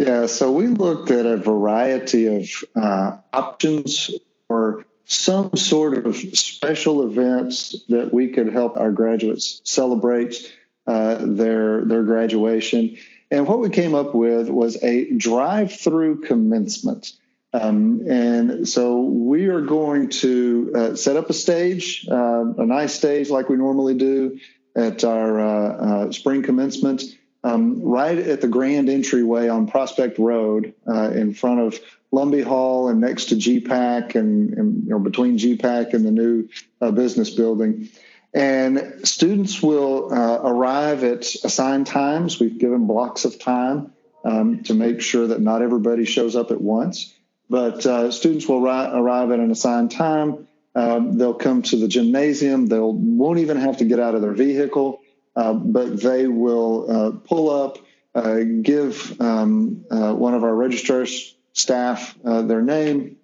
Yeah, 0.00 0.24
so 0.24 0.50
we 0.50 0.66
looked 0.66 1.10
at 1.10 1.26
a 1.26 1.36
variety 1.36 2.24
of 2.24 2.48
uh, 2.74 3.18
options 3.34 4.10
for 4.48 4.86
some 5.04 5.54
sort 5.56 6.06
of 6.06 6.16
special 6.16 7.02
events 7.02 7.84
that 7.90 8.10
we 8.10 8.28
could 8.28 8.50
help 8.50 8.78
our 8.78 8.92
graduates 8.92 9.60
celebrate 9.64 10.56
uh, 10.86 11.18
their 11.20 11.84
their 11.84 12.02
graduation. 12.04 12.96
And 13.30 13.46
what 13.46 13.58
we 13.58 13.68
came 13.68 13.94
up 13.94 14.14
with 14.14 14.48
was 14.48 14.82
a 14.82 15.10
drive-through 15.12 16.22
commencement. 16.22 17.12
Um, 17.52 18.00
and 18.08 18.66
so 18.66 19.02
we 19.02 19.48
are 19.48 19.60
going 19.60 20.08
to 20.24 20.72
uh, 20.74 20.94
set 20.96 21.18
up 21.18 21.28
a 21.28 21.34
stage, 21.34 22.08
uh, 22.10 22.54
a 22.56 22.64
nice 22.64 22.94
stage 22.94 23.28
like 23.28 23.50
we 23.50 23.56
normally 23.56 23.98
do 23.98 24.40
at 24.74 25.04
our 25.04 25.40
uh, 25.40 26.06
uh 26.06 26.12
spring 26.12 26.42
commencement, 26.42 27.02
um, 27.42 27.82
right 27.82 28.18
at 28.18 28.40
the 28.40 28.48
grand 28.48 28.88
entryway 28.88 29.48
on 29.48 29.66
Prospect 29.66 30.18
Road 30.18 30.74
uh, 30.86 31.10
in 31.10 31.34
front 31.34 31.60
of 31.60 31.80
Lumbee 32.12 32.44
Hall 32.44 32.88
and 32.88 33.00
next 33.00 33.26
to 33.26 33.36
GPAC 33.36 34.14
and, 34.14 34.54
and 34.54 34.84
you 34.84 34.90
know 34.90 34.98
between 34.98 35.38
GPAC 35.38 35.94
and 35.94 36.04
the 36.04 36.10
new 36.10 36.48
uh, 36.80 36.90
business 36.90 37.30
building. 37.30 37.88
And 38.32 39.00
students 39.02 39.60
will 39.60 40.12
arrive 40.12 41.02
at 41.02 41.34
assigned 41.42 41.88
times. 41.88 42.38
We've 42.38 42.58
given 42.58 42.86
blocks 42.86 43.24
of 43.24 43.40
time 43.40 43.92
um, 44.24 44.62
to 44.64 44.74
make 44.74 45.00
sure 45.00 45.28
that 45.28 45.40
not 45.40 45.62
everybody 45.62 46.04
shows 46.04 46.36
up 46.36 46.50
at 46.50 46.60
once. 46.60 47.14
But 47.48 47.84
uh, 47.84 48.12
students 48.12 48.46
will 48.46 48.60
ri- 48.60 48.70
arrive 48.70 49.32
at 49.32 49.40
an 49.40 49.50
assigned 49.50 49.90
time. 49.90 50.46
Um, 50.74 51.18
they'll 51.18 51.34
come 51.34 51.62
to 51.62 51.76
the 51.76 51.88
gymnasium. 51.88 52.66
They 52.66 52.78
won't 52.78 53.40
even 53.40 53.56
have 53.56 53.78
to 53.78 53.84
get 53.84 53.98
out 53.98 54.14
of 54.14 54.22
their 54.22 54.32
vehicle, 54.32 55.00
uh, 55.00 55.09
but 55.34 56.00
they 56.00 56.26
will 56.26 56.90
uh, 56.90 57.10
pull 57.26 57.50
up, 57.50 57.78
uh, 58.14 58.40
give 58.62 59.20
um, 59.20 59.84
uh, 59.90 60.12
one 60.14 60.34
of 60.34 60.44
our 60.44 60.54
registrars 60.54 61.34
staff 61.52 62.16
uh, 62.24 62.42
their 62.42 62.62
name. 62.62 63.16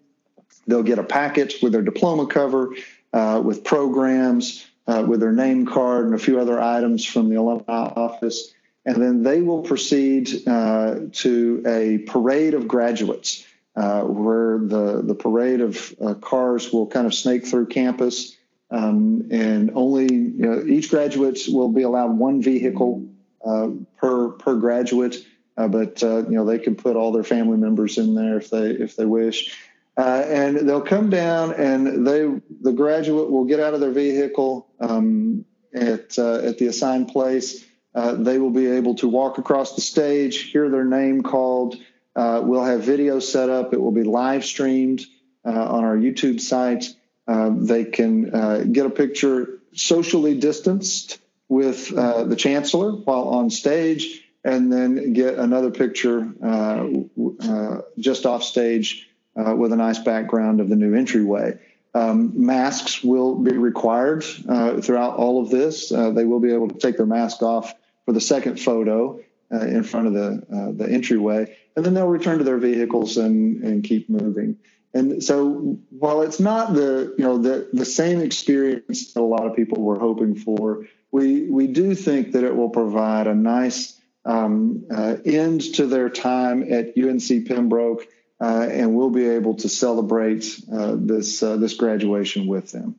They'll 0.66 0.82
get 0.82 0.98
a 0.98 1.04
packet 1.04 1.54
with 1.62 1.72
their 1.72 1.82
diploma 1.82 2.26
cover, 2.26 2.70
with 3.12 3.64
programs, 3.64 4.66
with 4.86 5.20
their 5.20 5.32
name 5.32 5.66
card, 5.66 6.06
and 6.06 6.14
a 6.14 6.18
few 6.18 6.40
other 6.40 6.60
items 6.60 7.04
from 7.04 7.28
the 7.28 7.36
alumni 7.36 7.62
office. 7.68 8.52
And 8.84 9.02
then 9.02 9.22
they 9.22 9.42
will 9.42 9.62
proceed 9.62 10.26
to 10.44 11.62
a 11.66 11.98
parade 11.98 12.54
of 12.54 12.66
graduates 12.66 13.44
uh, 13.76 14.02
where 14.02 14.58
the, 14.58 15.02
the 15.04 15.14
parade 15.14 15.60
of 15.60 15.94
uh, 16.00 16.14
cars 16.14 16.72
will 16.72 16.86
kind 16.86 17.06
of 17.06 17.14
snake 17.14 17.46
through 17.46 17.66
campus. 17.66 18.35
Um, 18.70 19.28
and 19.30 19.70
only 19.74 20.12
you 20.12 20.32
know, 20.38 20.64
each 20.66 20.90
graduate 20.90 21.40
will 21.48 21.68
be 21.68 21.82
allowed 21.82 22.18
one 22.18 22.42
vehicle 22.42 23.06
uh, 23.44 23.68
per 23.96 24.30
per 24.30 24.56
graduate, 24.56 25.16
uh, 25.56 25.68
but 25.68 26.02
uh, 26.02 26.24
you 26.28 26.32
know 26.36 26.44
they 26.44 26.58
can 26.58 26.74
put 26.74 26.96
all 26.96 27.12
their 27.12 27.24
family 27.24 27.56
members 27.56 27.98
in 27.98 28.14
there 28.14 28.38
if 28.38 28.50
they 28.50 28.70
if 28.70 28.96
they 28.96 29.04
wish. 29.04 29.56
Uh, 29.98 30.24
and 30.26 30.68
they'll 30.68 30.82
come 30.82 31.08
down, 31.08 31.54
and 31.54 32.06
they 32.06 32.28
the 32.60 32.72
graduate 32.72 33.30
will 33.30 33.44
get 33.44 33.60
out 33.60 33.72
of 33.72 33.80
their 33.80 33.92
vehicle 33.92 34.66
um, 34.80 35.44
at 35.72 36.18
at 36.18 36.58
the 36.58 36.66
assigned 36.66 37.08
place. 37.08 37.64
they 37.94 38.38
will 38.38 38.50
be 38.50 38.66
able 38.66 38.96
to 38.96 39.08
walk 39.08 39.38
across 39.38 39.74
the 39.74 39.80
stage, 39.80 40.50
hear 40.50 40.68
their 40.68 40.84
name 40.84 41.22
called, 41.22 41.76
uh, 42.16 42.40
we'll 42.42 42.64
have 42.64 42.82
video 42.82 43.20
set 43.20 43.50
up. 43.50 43.74
It 43.74 43.80
will 43.80 43.92
be 43.92 44.02
live 44.02 44.44
streamed 44.44 45.04
uh, 45.44 45.50
on 45.50 45.84
our 45.84 45.96
YouTube 45.96 46.40
site. 46.40 46.86
Uh, 47.26 47.50
they 47.54 47.84
can 47.84 48.34
uh, 48.34 48.64
get 48.70 48.86
a 48.86 48.90
picture 48.90 49.58
socially 49.72 50.38
distanced 50.38 51.18
with 51.48 51.92
uh, 51.92 52.24
the 52.24 52.36
chancellor 52.36 52.92
while 52.92 53.28
on 53.28 53.50
stage, 53.50 54.22
and 54.44 54.72
then 54.72 55.12
get 55.12 55.38
another 55.38 55.70
picture 55.70 56.32
uh, 56.42 57.80
just 57.98 58.26
off 58.26 58.42
stage 58.42 59.08
with 59.34 59.72
a 59.72 59.76
nice 59.76 59.98
background 59.98 60.60
of 60.60 60.68
the 60.68 60.76
new 60.76 60.94
entryway. 60.94 61.58
Um, 61.94 62.46
masks 62.46 63.02
will 63.02 63.36
be 63.36 63.52
required 63.52 64.22
throughout 64.22 65.16
all 65.16 65.42
of 65.42 65.50
this. 65.50 65.88
they 65.88 66.24
will 66.24 66.40
be 66.40 66.52
able 66.52 66.68
to 66.68 66.78
take 66.78 66.96
their 66.96 67.06
mask 67.06 67.42
off 67.42 67.74
for 68.04 68.12
the 68.12 68.20
second 68.20 68.60
photo 68.60 69.20
in 69.50 69.82
front 69.82 70.06
of 70.06 70.12
the 70.12 70.74
the 70.76 70.88
entryway 70.88 71.56
and 71.76 71.84
then 71.84 71.94
they'll 71.94 72.08
return 72.08 72.38
to 72.38 72.44
their 72.44 72.58
vehicles 72.58 73.18
and, 73.18 73.62
and 73.62 73.84
keep 73.84 74.08
moving. 74.08 74.56
And 74.96 75.22
so 75.22 75.78
while 75.90 76.22
it's 76.22 76.40
not 76.40 76.72
the 76.72 77.14
you 77.18 77.24
know 77.24 77.36
the 77.36 77.68
the 77.72 77.84
same 77.84 78.20
experience 78.20 79.12
that 79.12 79.20
a 79.20 79.22
lot 79.22 79.46
of 79.46 79.54
people 79.54 79.82
were 79.82 79.98
hoping 79.98 80.34
for, 80.34 80.86
we 81.12 81.50
we 81.50 81.66
do 81.66 81.94
think 81.94 82.32
that 82.32 82.44
it 82.44 82.56
will 82.56 82.70
provide 82.70 83.26
a 83.26 83.34
nice 83.34 84.00
um, 84.24 84.86
uh, 84.90 85.16
end 85.24 85.60
to 85.74 85.86
their 85.86 86.08
time 86.08 86.72
at 86.72 86.96
UNC 86.96 87.46
Pembroke, 87.46 88.06
uh, 88.40 88.68
and 88.70 88.94
we'll 88.94 89.10
be 89.10 89.28
able 89.28 89.56
to 89.56 89.68
celebrate 89.68 90.46
uh, 90.72 90.96
this 90.98 91.42
uh, 91.42 91.58
this 91.58 91.74
graduation 91.74 92.46
with 92.46 92.72
them. 92.72 92.96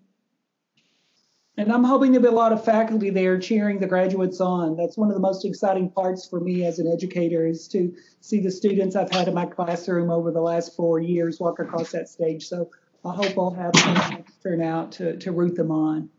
And 1.60 1.72
I'm 1.72 1.84
hoping 1.84 2.12
there'll 2.12 2.28
be 2.28 2.30
a 2.30 2.32
lot 2.32 2.54
of 2.54 2.64
faculty 2.64 3.10
there 3.10 3.40
cheering 3.40 3.80
the 3.80 3.88
graduates 3.88 4.40
on. 4.40 4.78
That's 4.78 4.96
one 4.96 5.10
of 5.10 5.16
the 5.16 5.20
most 5.20 5.44
exciting 5.44 5.90
parts 5.90 6.28
for 6.28 6.40
me 6.40 6.64
as 6.66 6.78
an 6.78 6.88
educator 6.88 7.48
is 7.48 7.68
to 7.70 7.96
see 8.22 8.40
the 8.40 8.52
students 8.52 8.96
I've 8.96 9.12
had 9.12 9.28
in 9.28 9.34
my 9.34 9.48
classroom 9.48 10.12
over 10.12 10.32
the 10.32 10.42
last 10.42 10.76
four 10.76 11.00
years 11.00 11.40
walk 11.40 11.60
across 11.60 11.92
that 11.94 12.10
stage. 12.10 12.48
So 12.48 12.70
I 13.04 13.16
hope 13.16 13.38
I'll 13.40 13.52
have 13.52 13.76
some 13.76 14.24
turnout 14.44 14.92
to, 14.94 15.18
to 15.18 15.32
root 15.32 15.56
them 15.56 15.72
on. 15.72 16.10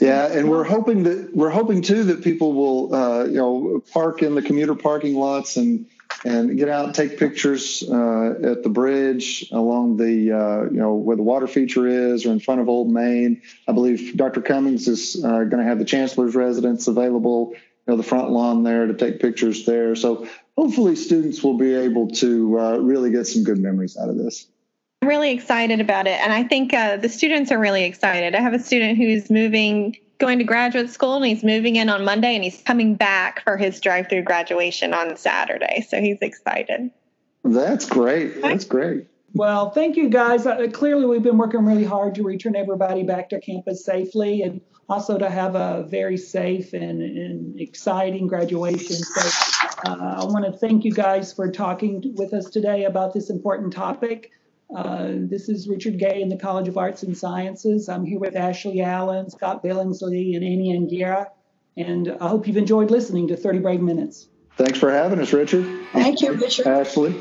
Yeah, 0.00 0.32
and 0.32 0.48
we're 0.48 0.64
hoping 0.64 1.02
that 1.02 1.34
we're 1.34 1.50
hoping 1.50 1.82
too 1.82 2.04
that 2.04 2.22
people 2.22 2.54
will 2.54 2.94
uh, 2.94 3.24
you 3.24 3.36
know 3.36 3.82
park 3.92 4.22
in 4.22 4.34
the 4.34 4.40
commuter 4.40 4.74
parking 4.74 5.16
lots 5.16 5.56
and 5.56 5.86
and 6.24 6.56
get 6.56 6.68
out 6.68 6.86
and 6.86 6.94
take 6.94 7.18
pictures 7.18 7.82
uh, 7.88 8.34
at 8.42 8.62
the 8.62 8.68
bridge 8.68 9.48
along 9.52 9.96
the 9.96 10.32
uh, 10.32 10.62
you 10.64 10.78
know 10.78 10.94
where 10.94 11.16
the 11.16 11.22
water 11.22 11.46
feature 11.46 11.86
is 11.86 12.26
or 12.26 12.32
in 12.32 12.40
front 12.40 12.60
of 12.60 12.68
Old 12.68 12.90
Main. 12.90 13.42
I 13.68 13.72
believe 13.72 14.16
Dr. 14.16 14.40
Cummings 14.40 14.88
is 14.88 15.22
uh, 15.24 15.44
going 15.44 15.58
to 15.58 15.64
have 15.64 15.78
the 15.78 15.84
chancellor's 15.84 16.34
residence 16.34 16.86
available, 16.88 17.52
you 17.52 17.60
know, 17.86 17.96
the 17.96 18.02
front 18.02 18.30
lawn 18.30 18.62
there 18.62 18.86
to 18.86 18.94
take 18.94 19.20
pictures 19.20 19.64
there. 19.64 19.94
So 19.94 20.26
hopefully 20.56 20.96
students 20.96 21.42
will 21.42 21.58
be 21.58 21.74
able 21.74 22.08
to 22.12 22.58
uh, 22.58 22.76
really 22.78 23.10
get 23.10 23.26
some 23.26 23.44
good 23.44 23.58
memories 23.58 23.96
out 23.96 24.08
of 24.08 24.16
this. 24.16 24.46
I'm 25.00 25.08
really 25.08 25.32
excited 25.32 25.80
about 25.80 26.06
it, 26.06 26.20
and 26.20 26.32
I 26.32 26.44
think 26.44 26.72
uh, 26.72 26.96
the 26.96 27.08
students 27.08 27.50
are 27.50 27.58
really 27.58 27.82
excited. 27.82 28.36
I 28.36 28.40
have 28.40 28.54
a 28.54 28.60
student 28.60 28.98
who's 28.98 29.30
moving 29.30 29.96
going 30.22 30.38
to 30.38 30.44
graduate 30.44 30.88
school 30.88 31.16
and 31.16 31.26
he's 31.26 31.42
moving 31.42 31.74
in 31.74 31.88
on 31.88 32.04
Monday 32.04 32.36
and 32.36 32.44
he's 32.44 32.62
coming 32.62 32.94
back 32.94 33.42
for 33.42 33.56
his 33.56 33.80
drive 33.80 34.08
through 34.08 34.22
graduation 34.22 34.94
on 34.94 35.16
Saturday. 35.16 35.84
So 35.88 36.00
he's 36.00 36.18
excited. 36.22 36.92
That's 37.42 37.86
great. 37.86 38.40
That's 38.40 38.64
great. 38.64 39.08
Well, 39.34 39.70
thank 39.70 39.96
you 39.96 40.08
guys. 40.08 40.46
Uh, 40.46 40.68
clearly, 40.72 41.06
we've 41.06 41.24
been 41.24 41.38
working 41.38 41.64
really 41.64 41.84
hard 41.84 42.14
to 42.14 42.22
return 42.22 42.54
everybody 42.54 43.02
back 43.02 43.30
to 43.30 43.40
campus 43.40 43.84
safely 43.84 44.42
and 44.42 44.60
also 44.88 45.18
to 45.18 45.28
have 45.28 45.56
a 45.56 45.86
very 45.88 46.16
safe 46.16 46.72
and, 46.72 47.02
and 47.02 47.60
exciting 47.60 48.28
graduation. 48.28 48.96
So, 48.96 49.28
uh, 49.86 50.20
I 50.20 50.24
want 50.26 50.44
to 50.44 50.52
thank 50.52 50.84
you 50.84 50.92
guys 50.92 51.32
for 51.32 51.50
talking 51.50 52.14
with 52.16 52.32
us 52.32 52.48
today 52.48 52.84
about 52.84 53.12
this 53.12 53.28
important 53.28 53.72
topic. 53.72 54.30
Uh, 54.74 55.12
this 55.16 55.48
is 55.48 55.68
Richard 55.68 55.98
Gay 55.98 56.22
in 56.22 56.28
the 56.28 56.36
College 56.36 56.68
of 56.68 56.78
Arts 56.78 57.02
and 57.02 57.16
Sciences. 57.16 57.88
I'm 57.88 58.04
here 58.04 58.18
with 58.18 58.36
Ashley 58.36 58.80
Allen, 58.80 59.28
Scott 59.30 59.62
Billingsley, 59.62 60.34
and 60.34 60.44
Annie 60.44 60.76
Anguera. 60.76 61.26
And 61.76 62.16
I 62.20 62.28
hope 62.28 62.46
you've 62.46 62.56
enjoyed 62.56 62.90
listening 62.90 63.28
to 63.28 63.36
30 63.36 63.58
Brave 63.58 63.80
Minutes. 63.80 64.28
Thanks 64.56 64.78
for 64.78 64.90
having 64.90 65.20
us, 65.20 65.32
Richard. 65.32 65.66
Thank 65.92 66.20
you, 66.20 66.32
Richard. 66.32 66.66
Ashley. 66.66 67.14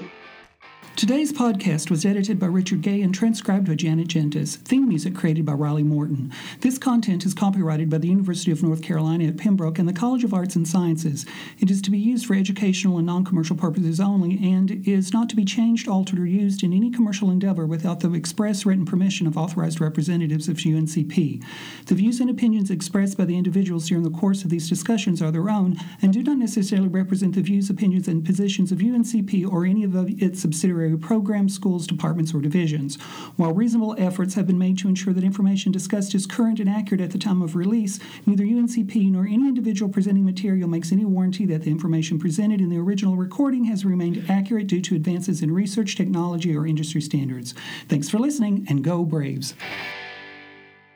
Today's 0.97 1.31
podcast 1.31 1.89
was 1.89 2.05
edited 2.05 2.37
by 2.37 2.45
Richard 2.45 2.81
Gay 2.81 3.01
and 3.01 3.15
transcribed 3.15 3.65
by 3.65 3.75
Janet 3.75 4.09
Gentis. 4.09 4.57
Theme 4.57 4.87
music 4.87 5.15
created 5.15 5.45
by 5.45 5.53
Riley 5.53 5.81
Morton. 5.83 6.31
This 6.59 6.77
content 6.77 7.25
is 7.25 7.33
copyrighted 7.33 7.89
by 7.89 7.97
the 7.97 8.09
University 8.09 8.51
of 8.51 8.61
North 8.61 8.83
Carolina 8.83 9.23
at 9.23 9.37
Pembroke 9.37 9.79
and 9.79 9.87
the 9.87 9.93
College 9.93 10.23
of 10.23 10.33
Arts 10.33 10.55
and 10.55 10.67
Sciences. 10.67 11.25
It 11.59 11.71
is 11.71 11.81
to 11.83 11.91
be 11.91 11.97
used 11.97 12.25
for 12.25 12.35
educational 12.35 12.97
and 12.97 13.07
non 13.07 13.23
commercial 13.23 13.55
purposes 13.55 13.99
only 13.99 14.37
and 14.43 14.87
is 14.87 15.11
not 15.11 15.27
to 15.29 15.35
be 15.35 15.45
changed, 15.45 15.87
altered, 15.87 16.19
or 16.19 16.27
used 16.27 16.61
in 16.61 16.73
any 16.73 16.91
commercial 16.91 17.31
endeavor 17.31 17.65
without 17.65 18.01
the 18.01 18.13
express 18.13 18.65
written 18.65 18.85
permission 18.85 19.25
of 19.25 19.37
authorized 19.37 19.81
representatives 19.81 20.49
of 20.49 20.57
UNCP. 20.57 21.43
The 21.85 21.95
views 21.95 22.19
and 22.19 22.29
opinions 22.29 22.69
expressed 22.69 23.17
by 23.17 23.25
the 23.25 23.37
individuals 23.37 23.87
during 23.87 24.03
the 24.03 24.11
course 24.11 24.43
of 24.43 24.51
these 24.51 24.69
discussions 24.69 25.21
are 25.21 25.31
their 25.31 25.49
own 25.49 25.77
and 26.01 26.13
do 26.13 26.21
not 26.21 26.37
necessarily 26.37 26.89
represent 26.89 27.33
the 27.33 27.41
views, 27.41 27.69
opinions, 27.69 28.07
and 28.07 28.23
positions 28.25 28.71
of 28.71 28.79
UNCP 28.79 29.49
or 29.49 29.65
any 29.65 29.83
of 29.83 29.95
its 30.21 30.41
subsidiary 30.41 30.80
programs, 30.97 31.53
schools, 31.53 31.88
departments, 31.88 32.34
or 32.34 32.41
divisions. 32.41 32.95
While 33.36 33.53
reasonable 33.53 33.95
efforts 33.97 34.36
have 34.36 34.47
been 34.47 34.57
made 34.57 34.77
to 34.79 34.88
ensure 34.88 35.13
that 35.13 35.23
information 35.23 35.71
discussed 35.71 36.15
is 36.15 36.25
current 36.25 36.59
and 36.59 36.69
accurate 36.69 37.01
at 37.01 37.11
the 37.11 37.17
time 37.17 37.41
of 37.41 37.55
release, 37.55 37.99
neither 38.25 38.43
UNCP 38.43 39.11
nor 39.11 39.25
any 39.25 39.47
individual 39.47 39.91
presenting 39.91 40.25
material 40.25 40.67
makes 40.67 40.91
any 40.91 41.05
warranty 41.05 41.45
that 41.45 41.63
the 41.63 41.71
information 41.71 42.19
presented 42.19 42.61
in 42.61 42.69
the 42.69 42.77
original 42.77 43.15
recording 43.15 43.65
has 43.65 43.86
remained 43.86 44.25
accurate 44.29 44.67
due 44.67 44.82
to 44.82 44.95
advances 44.95 45.41
in 45.41 45.53
research, 45.53 45.95
technology, 45.95 46.55
or 46.55 46.67
industry 46.67 47.01
standards. 47.01 47.53
Thanks 47.88 48.09
for 48.09 48.19
listening, 48.19 48.65
and 48.69 48.84
go 48.84 49.03
Braves. 49.03 49.55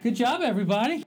Good 0.04 0.16
job, 0.16 0.42
everybody. 0.42 1.04